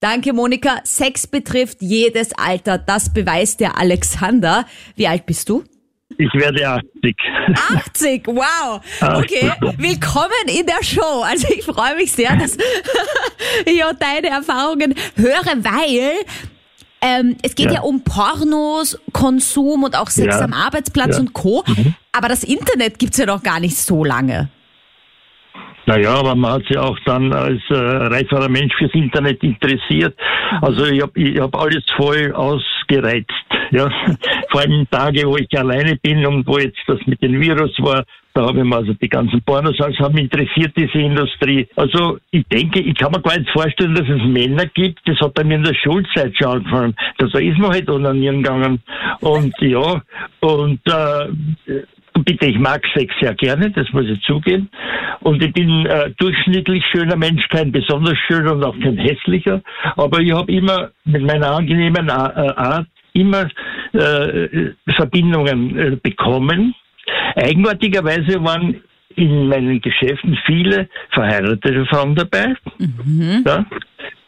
Danke, 0.00 0.32
Monika. 0.32 0.80
Sex 0.84 1.26
betrifft 1.26 1.78
jedes 1.80 2.32
Alter. 2.38 2.78
Das 2.78 3.12
beweist 3.12 3.60
der 3.60 3.78
Alexander. 3.78 4.64
Wie 4.94 5.08
alt 5.08 5.26
bist 5.26 5.48
du? 5.48 5.64
Ich 6.16 6.32
werde 6.34 6.66
80. 6.68 7.16
80, 7.86 8.26
wow. 8.28 8.80
Okay, 9.00 9.52
willkommen 9.76 10.30
in 10.58 10.66
der 10.66 10.82
Show. 10.82 11.22
Also 11.24 11.48
ich 11.52 11.64
freue 11.64 11.96
mich 11.96 12.12
sehr, 12.12 12.34
dass 12.36 12.56
ich 13.66 13.84
auch 13.84 13.92
deine 13.92 14.28
Erfahrungen 14.28 14.94
höre, 15.16 15.44
weil 15.62 16.12
ähm, 17.00 17.36
es 17.42 17.54
geht 17.54 17.66
ja. 17.66 17.74
Ja. 17.74 17.80
um 17.82 18.02
Pornos, 18.02 18.98
Konsum 19.12 19.84
und 19.84 19.96
auch 19.96 20.10
Sex 20.10 20.34
Ja. 20.34 20.40
am 20.44 20.52
Arbeitsplatz 20.52 21.16
Ja. 21.16 21.20
und 21.20 21.32
Co. 21.34 21.62
Aber 22.12 22.28
das 22.28 22.42
Internet 22.42 22.98
gibt's 22.98 23.18
ja 23.18 23.26
noch 23.26 23.42
gar 23.42 23.60
nicht 23.60 23.76
so 23.76 24.02
lange. 24.04 24.48
Naja, 25.88 26.16
aber 26.16 26.34
man 26.34 26.52
hat 26.52 26.66
sich 26.66 26.76
auch 26.76 26.98
dann 27.06 27.32
als 27.32 27.62
äh, 27.70 27.74
reiferer 27.74 28.50
Mensch 28.50 28.74
fürs 28.76 28.92
Internet 28.92 29.42
interessiert. 29.42 30.14
Also 30.60 30.84
ich 30.84 31.00
habe 31.00 31.18
ich 31.18 31.40
hab 31.40 31.56
alles 31.56 31.82
voll 31.96 32.30
ausgereizt. 32.34 33.32
Ja. 33.70 33.88
Vor 34.50 34.60
allem 34.60 34.86
Tage, 34.90 35.26
wo 35.26 35.38
ich 35.38 35.48
alleine 35.58 35.96
bin 35.96 36.26
und 36.26 36.46
wo 36.46 36.58
jetzt 36.58 36.76
das 36.86 36.98
mit 37.06 37.22
dem 37.22 37.40
Virus 37.40 37.74
war, 37.78 38.04
da 38.34 38.46
habe 38.46 38.58
ich 38.58 38.64
mir 38.64 38.76
also 38.76 38.92
die 38.92 39.08
ganzen 39.08 39.40
Pornos, 39.40 39.80
also 39.80 40.04
haben 40.04 40.18
interessiert 40.18 40.72
diese 40.76 40.98
Industrie. 40.98 41.66
Also 41.74 42.18
ich 42.32 42.46
denke, 42.48 42.80
ich 42.80 42.94
kann 42.94 43.10
mir 43.10 43.22
gar 43.22 43.38
nicht 43.38 43.50
vorstellen, 43.50 43.94
dass 43.94 44.06
es 44.06 44.22
Männer 44.24 44.66
gibt. 44.66 45.00
Das 45.06 45.18
hat 45.20 45.32
bei 45.32 45.42
mir 45.42 45.54
in 45.54 45.64
der 45.64 45.74
Schulzeit 45.74 46.34
schon 46.36 46.48
angefangen. 46.48 46.94
Da 47.16 47.26
ist 47.38 47.58
man 47.58 47.70
halt 47.70 47.88
onanieren 47.88 48.42
gegangen. 48.42 48.82
Und 49.20 49.54
ja, 49.60 50.02
und 50.40 50.80
äh, 50.86 51.82
Bitte, 52.24 52.46
ich 52.46 52.58
mag 52.58 52.82
Sex 52.94 53.14
sehr 53.20 53.34
gerne, 53.34 53.70
das 53.70 53.90
muss 53.92 54.06
ich 54.06 54.20
zugeben. 54.22 54.68
Und 55.20 55.42
ich 55.42 55.52
bin 55.52 55.86
äh, 55.86 56.10
durchschnittlich 56.18 56.84
schöner 56.92 57.16
Mensch, 57.16 57.46
kein 57.48 57.70
besonders 57.70 58.16
schöner 58.26 58.52
und 58.52 58.64
auch 58.64 58.78
kein 58.80 58.96
hässlicher. 58.96 59.60
Aber 59.96 60.20
ich 60.20 60.32
habe 60.32 60.50
immer 60.52 60.90
mit 61.04 61.22
meiner 61.22 61.50
angenehmen 61.52 62.10
A- 62.10 62.30
äh, 62.30 62.54
Art 62.56 62.86
immer 63.12 63.48
äh, 63.92 64.70
Verbindungen 64.96 65.78
äh, 65.78 65.96
bekommen. 66.02 66.74
Eigenartigerweise 67.36 68.42
waren 68.44 68.80
in 69.16 69.48
meinen 69.48 69.80
Geschäften 69.80 70.38
viele 70.46 70.88
verheiratete 71.10 71.86
Frauen 71.86 72.14
dabei. 72.14 72.54
Ja. 73.44 73.64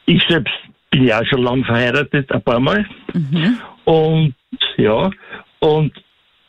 Ich 0.06 0.22
selbst 0.28 0.52
bin 0.90 1.04
ja 1.04 1.20
auch 1.20 1.26
schon 1.26 1.42
lange 1.42 1.64
verheiratet, 1.64 2.32
ein 2.32 2.42
paar 2.42 2.58
Mal. 2.58 2.84
Und 3.84 4.34
ja, 4.76 5.10
und 5.60 5.92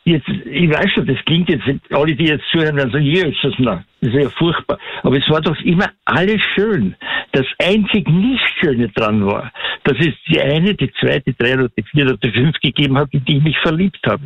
jetzt, 0.04 0.28
ich 0.28 0.70
weiß 0.70 0.90
schon, 0.94 1.06
das 1.06 1.18
klingt 1.24 1.48
jetzt, 1.48 1.64
alle, 1.90 2.14
die 2.14 2.24
jetzt 2.24 2.44
zuhören, 2.50 2.76
werden 2.76 2.90
sagen, 2.90 3.04
ja, 3.04 3.26
ist 3.26 3.38
das 3.42 3.58
noch, 3.58 3.80
das 4.00 4.10
ist 4.12 4.22
ja 4.22 4.28
furchtbar. 4.30 4.78
Aber 5.02 5.16
es 5.16 5.28
war 5.28 5.40
doch 5.40 5.58
immer 5.62 5.90
alles 6.04 6.40
schön. 6.54 6.94
Das 7.32 7.46
einzig 7.58 8.08
nicht 8.08 8.42
Schöne 8.60 8.88
dran 8.88 9.24
war, 9.26 9.52
dass 9.84 9.96
es 9.98 10.14
die 10.28 10.40
eine, 10.40 10.74
die 10.74 10.90
zweite, 11.00 11.32
die 11.32 11.36
drei 11.36 11.54
oder 11.54 11.68
die 11.68 11.82
vier 11.82 12.04
oder 12.04 12.16
die 12.16 12.30
fünf 12.30 12.58
gegeben 12.60 12.98
hat, 12.98 13.08
in 13.12 13.24
die 13.24 13.38
ich 13.38 13.42
mich 13.42 13.58
verliebt 13.58 14.00
habe. 14.06 14.22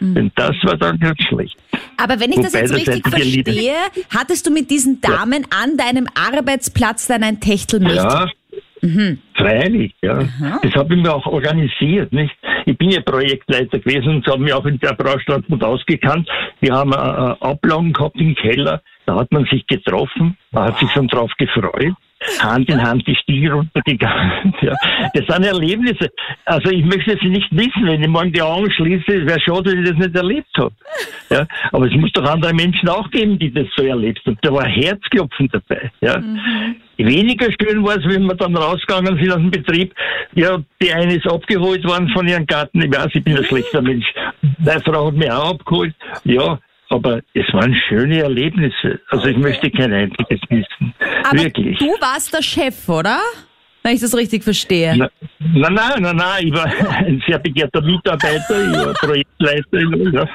Denn 0.00 0.30
das 0.34 0.54
war 0.62 0.76
dann 0.76 0.98
ganz 0.98 1.20
schlecht. 1.22 1.56
Aber 1.96 2.20
wenn 2.20 2.30
ich 2.32 2.40
das 2.40 2.52
Wobei 2.52 2.60
jetzt 2.60 2.70
das 2.70 2.78
richtig 2.78 3.06
einzige 3.06 3.24
Lied- 3.24 3.48
verstehe, 3.48 4.06
hattest 4.14 4.46
du 4.46 4.50
mit 4.50 4.70
diesen 4.70 5.00
Damen 5.00 5.46
an 5.50 5.76
deinem 5.76 6.06
Arbeitsplatz 6.14 7.06
dann 7.06 7.22
ein 7.22 7.40
Techtelmechtel? 7.40 7.96
Ja, 7.96 8.28
freilich, 9.34 9.94
ja. 10.02 10.18
Das 10.62 10.74
habe 10.74 10.94
ich 10.94 11.02
mir 11.02 11.14
auch 11.14 11.26
organisiert, 11.26 12.12
nicht? 12.12 12.34
Ich 12.66 12.76
bin 12.76 12.90
ja 12.90 13.00
Projektleiter 13.00 13.78
gewesen 13.78 14.16
und 14.16 14.26
habe 14.26 14.42
mich 14.42 14.52
auch 14.52 14.64
in 14.66 14.78
der 14.78 14.94
dort 14.94 15.46
gut 15.46 15.62
ausgekannt. 15.62 16.28
Wir 16.60 16.74
haben 16.74 16.92
äh, 16.92 16.96
Ablagen 16.96 17.92
gehabt 17.92 18.16
im 18.16 18.34
Keller, 18.34 18.82
da 19.06 19.16
hat 19.16 19.32
man 19.32 19.44
sich 19.46 19.66
getroffen, 19.66 20.36
man 20.50 20.64
hat 20.64 20.78
sich 20.78 20.90
schon 20.92 21.08
drauf 21.08 21.32
gefreut. 21.38 21.94
Hand 22.40 22.68
in 22.68 22.82
Hand 22.82 23.06
die 23.06 23.14
Stiege 23.16 23.52
runtergegangen. 23.52 24.54
Ja. 24.60 24.74
Das 25.14 25.26
sind 25.26 25.44
Erlebnisse. 25.44 26.10
Also 26.44 26.70
ich 26.70 26.84
möchte 26.84 27.12
es 27.12 27.22
nicht 27.22 27.50
wissen, 27.50 27.86
wenn 27.86 28.02
ich 28.02 28.08
morgen 28.08 28.32
die 28.32 28.42
Augen 28.42 28.70
schließe, 28.70 29.26
wäre 29.26 29.40
schade, 29.40 29.72
wenn 29.72 29.82
ich 29.82 29.90
das 29.90 29.98
nicht 29.98 30.16
erlebt 30.16 30.50
habe. 30.56 30.74
Ja. 31.30 31.46
Aber 31.72 31.86
es 31.86 31.92
muss 31.92 32.12
doch 32.12 32.24
andere 32.24 32.54
Menschen 32.54 32.88
auch 32.88 33.10
geben, 33.10 33.38
die 33.38 33.52
das 33.52 33.66
so 33.76 33.84
erlebt 33.84 34.20
haben. 34.26 34.38
Da 34.42 34.52
war 34.52 34.66
Herzklopfen 34.66 35.48
dabei. 35.52 35.90
Ja. 36.00 36.18
Mhm. 36.18 36.76
Weniger 36.96 37.46
schön 37.60 37.84
war 37.84 37.96
es, 37.96 38.04
wenn 38.04 38.24
wir 38.24 38.34
dann 38.34 38.56
rausgegangen 38.56 39.18
sind 39.18 39.30
aus 39.30 39.38
dem 39.38 39.50
Betrieb. 39.50 39.94
Ja, 40.34 40.58
die 40.80 40.92
eine 40.92 41.16
ist 41.16 41.26
abgeholt 41.26 41.84
worden 41.84 42.08
von 42.10 42.26
ihrem 42.28 42.46
Garten. 42.46 42.80
Ich 42.82 42.90
weiß, 42.90 43.08
ich 43.14 43.24
bin 43.24 43.36
ein 43.36 43.44
schlechter 43.44 43.82
Mensch. 43.82 44.06
Meine 44.58 44.80
Frau 44.80 45.08
hat 45.08 45.14
mich 45.14 45.30
auch 45.30 45.54
abgeholt. 45.54 45.94
Ja, 46.24 46.58
aber 46.90 47.20
es 47.34 47.52
waren 47.52 47.74
schöne 47.88 48.22
Erlebnisse. 48.22 49.00
Also 49.08 49.26
ich 49.26 49.36
möchte 49.36 49.70
kein 49.70 49.92
einziges 49.92 50.40
wissen. 50.48 50.94
Aber 51.24 51.42
Wirklich. 51.42 51.78
du 51.78 51.86
warst 52.00 52.32
der 52.32 52.42
Chef, 52.42 52.88
oder? 52.88 53.20
Wenn 53.82 53.96
ich 53.96 54.00
das 54.00 54.16
richtig 54.16 54.42
verstehe. 54.42 54.96
Na, 54.96 55.10
nein, 55.38 55.74
nein, 55.74 56.02
nein, 56.02 56.16
nein, 56.16 56.46
ich 56.46 56.54
war 56.54 56.64
ein 56.98 57.22
sehr 57.26 57.38
begehrter 57.38 57.82
Mitarbeiter, 57.82 58.66
ich 58.66 58.76
war 58.78 58.94
Projektleiter. 58.94 59.80
Ja. 60.12 60.28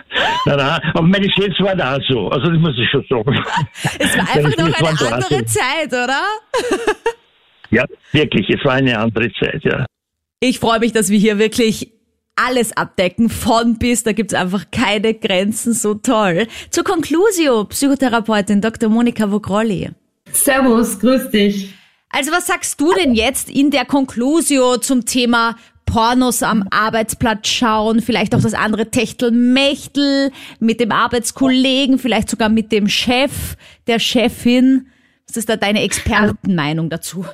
Nein, 0.46 0.58
nein, 0.58 0.82
aber 0.94 1.02
meine 1.02 1.32
Chefs 1.32 1.60
waren 1.60 1.82
auch 1.82 2.00
so, 2.08 2.30
also 2.30 2.52
das 2.52 2.60
muss 2.60 2.78
ich 2.78 2.90
schon 2.90 3.04
sagen. 3.10 3.44
Es 4.00 4.16
war 4.16 4.36
einfach 4.36 4.58
noch 4.58 5.02
eine 5.02 5.14
andere 5.14 5.46
Zeit, 5.46 5.88
oder? 5.88 6.22
Ja, 7.72 7.86
wirklich, 8.12 8.50
es 8.50 8.64
war 8.64 8.74
eine 8.74 8.98
andere 9.00 9.32
Zeit, 9.34 9.64
ja. 9.64 9.86
Ich 10.40 10.60
freue 10.60 10.80
mich, 10.80 10.92
dass 10.92 11.10
wir 11.10 11.18
hier 11.18 11.40
wirklich 11.40 11.92
alles 12.48 12.76
abdecken, 12.76 13.30
von 13.30 13.78
bis, 13.78 14.04
da 14.04 14.14
gibt's 14.14 14.34
einfach 14.34 14.66
keine 14.72 15.14
Grenzen, 15.14 15.74
so 15.74 15.94
toll. 15.96 16.48
Zur 16.70 16.84
Conclusio, 16.84 17.66
Psychotherapeutin 17.66 18.62
Dr. 18.62 18.90
Monika 18.90 19.30
Vogrolli. 19.32 19.90
Servus, 20.32 21.00
grüß 21.00 21.30
dich. 21.30 21.74
Also 22.10 22.32
was 22.32 22.48
sagst 22.48 22.80
du 22.82 22.94
denn 22.94 23.14
jetzt 23.14 23.50
in 23.50 23.72
der 23.72 23.86
Conclusio 23.86 24.78
zum 24.78 25.06
Thema 25.06 25.56
Pornos 25.86 26.44
am 26.44 26.68
Arbeitsplatz 26.70 27.48
schauen, 27.48 28.02
vielleicht 28.02 28.36
auch 28.36 28.42
das 28.42 28.54
andere 28.54 28.92
Techtelmechtel 28.92 30.32
mit 30.60 30.80
dem 30.80 30.92
Arbeitskollegen, 30.92 31.98
vielleicht 31.98 32.30
sogar 32.30 32.50
mit 32.50 32.72
dem 32.72 32.88
Chef, 32.88 33.56
der 33.88 34.00
Chefin. 34.00 34.88
Was 35.28 35.38
ist 35.38 35.50
da 35.50 35.56
deine 35.56 35.82
Expertenmeinung 35.82 36.90
dazu? 36.90 37.26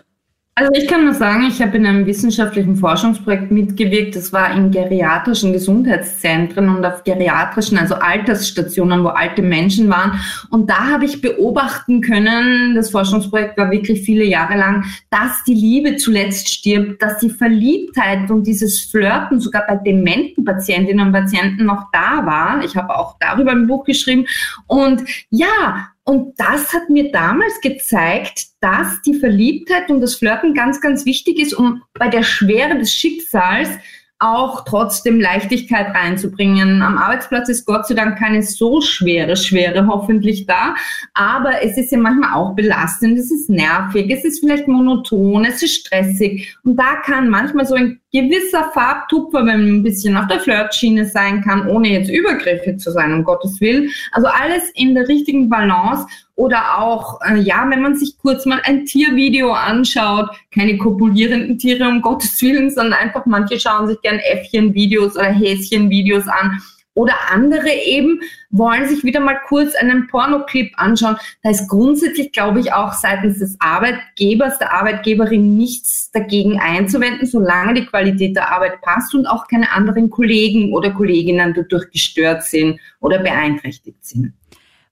Also 0.57 0.71
ich 0.73 0.87
kann 0.87 1.03
nur 1.03 1.13
sagen, 1.13 1.47
ich 1.49 1.61
habe 1.61 1.75
in 1.75 1.85
einem 1.85 2.05
wissenschaftlichen 2.05 2.77
Forschungsprojekt 2.77 3.51
mitgewirkt. 3.51 4.15
Das 4.15 4.31
war 4.31 4.55
in 4.55 4.71
geriatrischen 4.71 5.51
Gesundheitszentren 5.51 6.69
und 6.69 6.85
auf 6.85 7.03
geriatrischen, 7.03 7.77
also 7.77 7.95
Altersstationen, 7.95 9.03
wo 9.03 9.09
alte 9.09 9.41
Menschen 9.41 9.89
waren. 9.89 10.17
Und 10.51 10.69
da 10.69 10.91
habe 10.91 11.03
ich 11.03 11.19
beobachten 11.19 11.99
können, 11.99 12.73
das 12.73 12.89
Forschungsprojekt 12.89 13.57
war 13.57 13.69
wirklich 13.69 14.03
viele 14.03 14.23
Jahre 14.23 14.57
lang, 14.57 14.85
dass 15.09 15.43
die 15.45 15.55
Liebe 15.55 15.97
zuletzt 15.97 16.47
stirbt, 16.47 17.01
dass 17.01 17.17
die 17.19 17.31
Verliebtheit 17.31 18.31
und 18.31 18.47
dieses 18.47 18.79
Flirten 18.79 19.41
sogar 19.41 19.67
bei 19.67 19.75
dementen 19.75 20.45
Patientinnen 20.45 21.07
und 21.07 21.11
Patienten 21.11 21.65
noch 21.65 21.87
da 21.91 22.25
war. 22.25 22.63
Ich 22.63 22.77
habe 22.77 22.95
auch 22.97 23.17
darüber 23.19 23.51
ein 23.51 23.67
Buch 23.67 23.83
geschrieben. 23.83 24.25
Und 24.67 25.03
ja, 25.29 25.89
und 26.05 26.39
das 26.39 26.71
hat 26.71 26.89
mir 26.89 27.11
damals 27.11 27.59
gezeigt, 27.61 28.45
dass 28.61 29.01
die 29.01 29.15
Verliebtheit 29.15 29.89
und 29.89 30.01
das 30.01 30.15
Flirten 30.15 30.53
ganz, 30.53 30.79
ganz 30.79 31.03
wichtig 31.05 31.39
ist, 31.39 31.53
um 31.53 31.81
bei 31.93 32.09
der 32.09 32.21
Schwere 32.21 32.77
des 32.77 32.93
Schicksals 32.93 33.69
auch 34.19 34.63
trotzdem 34.63 35.19
Leichtigkeit 35.19 35.93
reinzubringen. 35.93 36.81
Am 36.81 36.97
Arbeitsplatz 36.97 37.49
ist 37.49 37.65
Gott 37.65 37.85
sei 37.85 37.95
Dank 37.95 38.17
keine 38.17 38.41
so 38.43 38.79
schwere 38.79 39.35
Schwere 39.35 39.87
hoffentlich 39.87 40.45
da, 40.45 40.75
aber 41.13 41.61
es 41.63 41.77
ist 41.77 41.91
ja 41.91 41.97
manchmal 41.97 42.33
auch 42.33 42.55
belastend, 42.55 43.19
es 43.19 43.29
ist 43.29 43.49
nervig, 43.49 44.09
es 44.09 44.23
ist 44.23 44.39
vielleicht 44.39 44.69
monoton, 44.69 45.43
es 45.43 45.61
ist 45.61 45.75
stressig 45.75 46.55
und 46.63 46.77
da 46.77 46.95
kann 47.03 47.29
manchmal 47.29 47.65
so 47.65 47.75
ein 47.75 47.99
gewisser 48.13 48.71
Farbtupfer, 48.73 49.39
wenn 49.39 49.59
man 49.59 49.75
ein 49.75 49.83
bisschen 49.83 50.15
auf 50.15 50.27
der 50.27 50.39
Flirtschiene 50.39 51.05
sein 51.05 51.41
kann, 51.41 51.67
ohne 51.67 51.89
jetzt 51.89 52.09
übergriffig 52.09 52.79
zu 52.79 52.91
sein, 52.91 53.13
um 53.13 53.25
Gottes 53.25 53.59
Willen. 53.59 53.89
Also 54.13 54.27
alles 54.27 54.69
in 54.75 54.95
der 54.95 55.09
richtigen 55.09 55.49
Balance 55.49 56.07
oder 56.35 56.79
auch, 56.79 57.19
äh, 57.21 57.37
ja, 57.39 57.65
wenn 57.69 57.81
man 57.81 57.95
sich 57.95 58.17
kurz 58.17 58.45
mal 58.45 58.61
ein 58.63 58.85
Tiervideo 58.85 59.51
anschaut, 59.51 60.29
keine 60.53 60.77
kopulierenden 60.77 61.57
Tiere 61.57 61.87
um 61.87 62.01
Gottes 62.01 62.41
Willen, 62.41 62.69
sondern 62.69 62.99
einfach 62.99 63.25
manche 63.25 63.59
schauen 63.59 63.87
sich 63.87 63.99
gern 64.01 64.19
Äffchenvideos 64.19 65.15
oder 65.15 65.31
Häschenvideos 65.31 66.27
an 66.27 66.61
oder 66.95 67.13
andere 67.29 67.69
eben 67.69 68.21
wollen 68.51 68.87
sich 68.87 69.03
wieder 69.03 69.19
mal 69.19 69.37
kurz 69.47 69.75
einen 69.75 70.07
Pornoclip 70.07 70.71
anschauen. 70.77 71.17
Da 71.43 71.49
ist 71.49 71.67
grundsätzlich, 71.67 72.31
glaube 72.31 72.61
ich, 72.61 72.73
auch 72.73 72.93
seitens 72.93 73.39
des 73.39 73.57
Arbeitgebers, 73.59 74.59
der 74.59 74.73
Arbeitgeberin 74.73 75.57
nichts 75.57 76.09
dagegen 76.11 76.57
einzuwenden, 76.59 77.27
solange 77.27 77.73
die 77.73 77.85
Qualität 77.85 78.37
der 78.37 78.49
Arbeit 78.49 78.81
passt 78.81 79.13
und 79.13 79.27
auch 79.27 79.47
keine 79.47 79.71
anderen 79.73 80.09
Kollegen 80.09 80.73
oder 80.73 80.91
Kolleginnen 80.91 81.53
dadurch 81.53 81.91
gestört 81.91 82.43
sind 82.43 82.79
oder 83.01 83.19
beeinträchtigt 83.19 84.05
sind. 84.05 84.33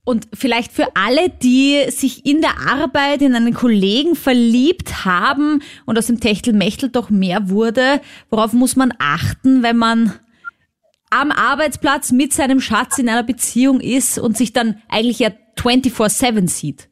Und 0.05 0.27
vielleicht 0.33 0.73
für 0.73 0.95
alle, 0.95 1.29
die 1.29 1.85
sich 1.89 2.25
in 2.25 2.41
der 2.41 2.59
Arbeit 2.59 3.21
in 3.21 3.35
einen 3.35 3.53
Kollegen 3.53 4.15
verliebt 4.15 5.05
haben 5.05 5.61
und 5.85 5.97
aus 5.97 6.07
dem 6.07 6.19
Techtelmechtel 6.19 6.89
doch 6.89 7.09
mehr 7.09 7.49
wurde, 7.49 8.01
worauf 8.29 8.51
muss 8.51 8.75
man 8.75 8.93
achten, 8.99 9.63
wenn 9.63 9.77
man 9.77 10.13
am 11.09 11.31
Arbeitsplatz 11.31 12.11
mit 12.11 12.33
seinem 12.33 12.59
Schatz 12.59 12.97
in 12.97 13.07
einer 13.07 13.23
Beziehung 13.23 13.79
ist 13.79 14.19
und 14.19 14.35
sich 14.35 14.51
dann 14.51 14.81
eigentlich 14.89 15.19
ja 15.19 15.29
24-7 15.57 16.49
sieht? 16.49 16.89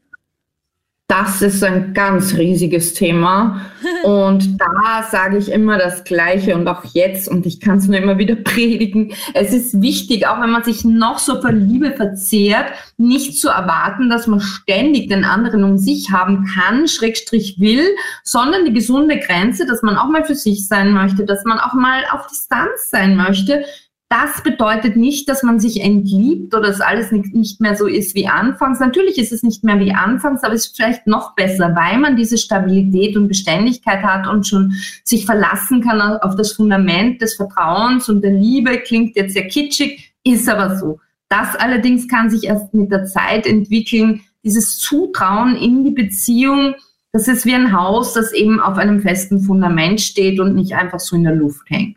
Das 1.12 1.42
ist 1.42 1.62
ein 1.62 1.92
ganz 1.92 2.38
riesiges 2.38 2.94
Thema. 2.94 3.66
Und 4.02 4.58
da 4.58 5.06
sage 5.10 5.36
ich 5.36 5.52
immer 5.52 5.76
das 5.76 6.04
Gleiche 6.04 6.54
und 6.56 6.66
auch 6.66 6.84
jetzt, 6.94 7.28
und 7.28 7.46
ich 7.46 7.60
kann 7.60 7.78
es 7.78 7.86
nur 7.86 7.98
immer 7.98 8.16
wieder 8.16 8.34
predigen, 8.44 9.12
es 9.34 9.52
ist 9.52 9.80
wichtig, 9.82 10.26
auch 10.26 10.40
wenn 10.40 10.50
man 10.50 10.64
sich 10.64 10.84
noch 10.84 11.18
so 11.18 11.40
vor 11.40 11.52
Liebe 11.52 11.92
verzehrt, 11.92 12.66
nicht 12.96 13.38
zu 13.38 13.48
erwarten, 13.48 14.08
dass 14.08 14.26
man 14.26 14.40
ständig 14.40 15.08
den 15.08 15.24
anderen 15.24 15.64
um 15.64 15.78
sich 15.78 16.10
haben 16.10 16.46
kann, 16.46 16.88
Schrägstrich 16.88 17.60
will, 17.60 17.84
sondern 18.24 18.64
die 18.64 18.72
gesunde 18.72 19.18
Grenze, 19.18 19.66
dass 19.66 19.82
man 19.82 19.96
auch 19.96 20.08
mal 20.08 20.24
für 20.24 20.36
sich 20.36 20.66
sein 20.66 20.92
möchte, 20.92 21.24
dass 21.24 21.44
man 21.44 21.58
auch 21.58 21.74
mal 21.74 22.04
auf 22.12 22.26
Distanz 22.28 22.90
sein 22.90 23.16
möchte, 23.16 23.64
das 24.12 24.42
bedeutet 24.42 24.94
nicht, 24.94 25.26
dass 25.30 25.42
man 25.42 25.58
sich 25.58 25.80
entliebt 25.80 26.54
oder 26.54 26.68
dass 26.68 26.82
alles 26.82 27.12
nicht 27.12 27.62
mehr 27.62 27.76
so 27.76 27.86
ist 27.86 28.14
wie 28.14 28.28
anfangs. 28.28 28.78
Natürlich 28.78 29.16
ist 29.16 29.32
es 29.32 29.42
nicht 29.42 29.64
mehr 29.64 29.80
wie 29.80 29.94
anfangs, 29.94 30.44
aber 30.44 30.52
es 30.52 30.66
ist 30.66 30.76
vielleicht 30.76 31.06
noch 31.06 31.34
besser, 31.34 31.74
weil 31.74 31.98
man 31.98 32.14
diese 32.14 32.36
Stabilität 32.36 33.16
und 33.16 33.28
Beständigkeit 33.28 34.02
hat 34.02 34.28
und 34.28 34.46
schon 34.46 34.74
sich 35.02 35.24
verlassen 35.24 35.80
kann 35.80 36.02
auf 36.18 36.36
das 36.36 36.52
Fundament 36.52 37.22
des 37.22 37.36
Vertrauens 37.36 38.10
und 38.10 38.20
der 38.20 38.32
Liebe. 38.32 38.80
Klingt 38.80 39.16
jetzt 39.16 39.32
sehr 39.32 39.48
kitschig, 39.48 40.12
ist 40.24 40.46
aber 40.46 40.76
so. 40.76 41.00
Das 41.30 41.56
allerdings 41.56 42.06
kann 42.06 42.28
sich 42.28 42.44
erst 42.44 42.74
mit 42.74 42.92
der 42.92 43.06
Zeit 43.06 43.46
entwickeln. 43.46 44.20
Dieses 44.44 44.76
Zutrauen 44.76 45.56
in 45.56 45.84
die 45.84 45.90
Beziehung, 45.90 46.74
das 47.12 47.28
ist 47.28 47.46
wie 47.46 47.54
ein 47.54 47.72
Haus, 47.72 48.12
das 48.12 48.32
eben 48.34 48.60
auf 48.60 48.76
einem 48.76 49.00
festen 49.00 49.40
Fundament 49.40 50.02
steht 50.02 50.38
und 50.38 50.54
nicht 50.54 50.74
einfach 50.74 51.00
so 51.00 51.16
in 51.16 51.24
der 51.24 51.34
Luft 51.34 51.62
hängt. 51.70 51.96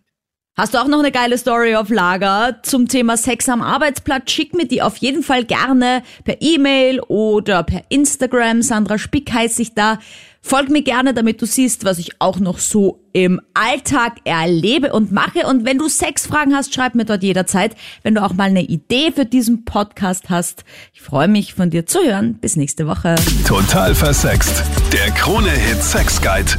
Hast 0.57 0.73
du 0.73 0.77
auch 0.77 0.87
noch 0.87 0.99
eine 0.99 1.11
geile 1.11 1.37
Story 1.37 1.75
auf 1.75 1.89
Lager 1.89 2.59
zum 2.63 2.87
Thema 2.87 3.17
Sex 3.17 3.49
am 3.49 3.61
Arbeitsplatz? 3.61 4.31
Schick 4.31 4.53
mir 4.53 4.65
die 4.65 4.81
auf 4.81 4.95
jeden 4.95 5.21
Fall 5.21 5.43
gerne 5.43 6.01
per 6.23 6.37
E-Mail 6.39 7.01
oder 7.01 7.61
per 7.63 7.81
Instagram. 7.89 8.61
Sandra 8.61 8.97
Spick 8.97 9.33
heißt 9.33 9.59
ich 9.59 9.73
da. 9.73 9.99
Folg 10.41 10.69
mir 10.69 10.81
gerne, 10.81 11.13
damit 11.13 11.41
du 11.41 11.45
siehst, 11.45 11.83
was 11.83 11.99
ich 11.99 12.21
auch 12.21 12.39
noch 12.39 12.59
so 12.59 13.01
im 13.11 13.41
Alltag 13.53 14.19
erlebe 14.23 14.93
und 14.93 15.11
mache. 15.11 15.45
Und 15.45 15.65
wenn 15.65 15.77
du 15.77 15.89
Sexfragen 15.89 16.55
hast, 16.55 16.73
schreib 16.73 16.95
mir 16.95 17.03
dort 17.03 17.23
jederzeit. 17.23 17.75
Wenn 18.03 18.15
du 18.15 18.23
auch 18.23 18.31
mal 18.31 18.45
eine 18.45 18.61
Idee 18.61 19.11
für 19.11 19.25
diesen 19.25 19.65
Podcast 19.65 20.29
hast, 20.29 20.63
ich 20.93 21.01
freue 21.01 21.27
mich 21.27 21.53
von 21.53 21.69
dir 21.69 21.85
zu 21.85 21.99
hören. 21.99 22.35
Bis 22.35 22.55
nächste 22.55 22.87
Woche. 22.87 23.15
Total 23.45 23.93
versext. 23.93 24.63
Der 24.93 25.11
Krone-Hit 25.15 25.83
Sex 25.83 26.21
Guide. 26.21 26.53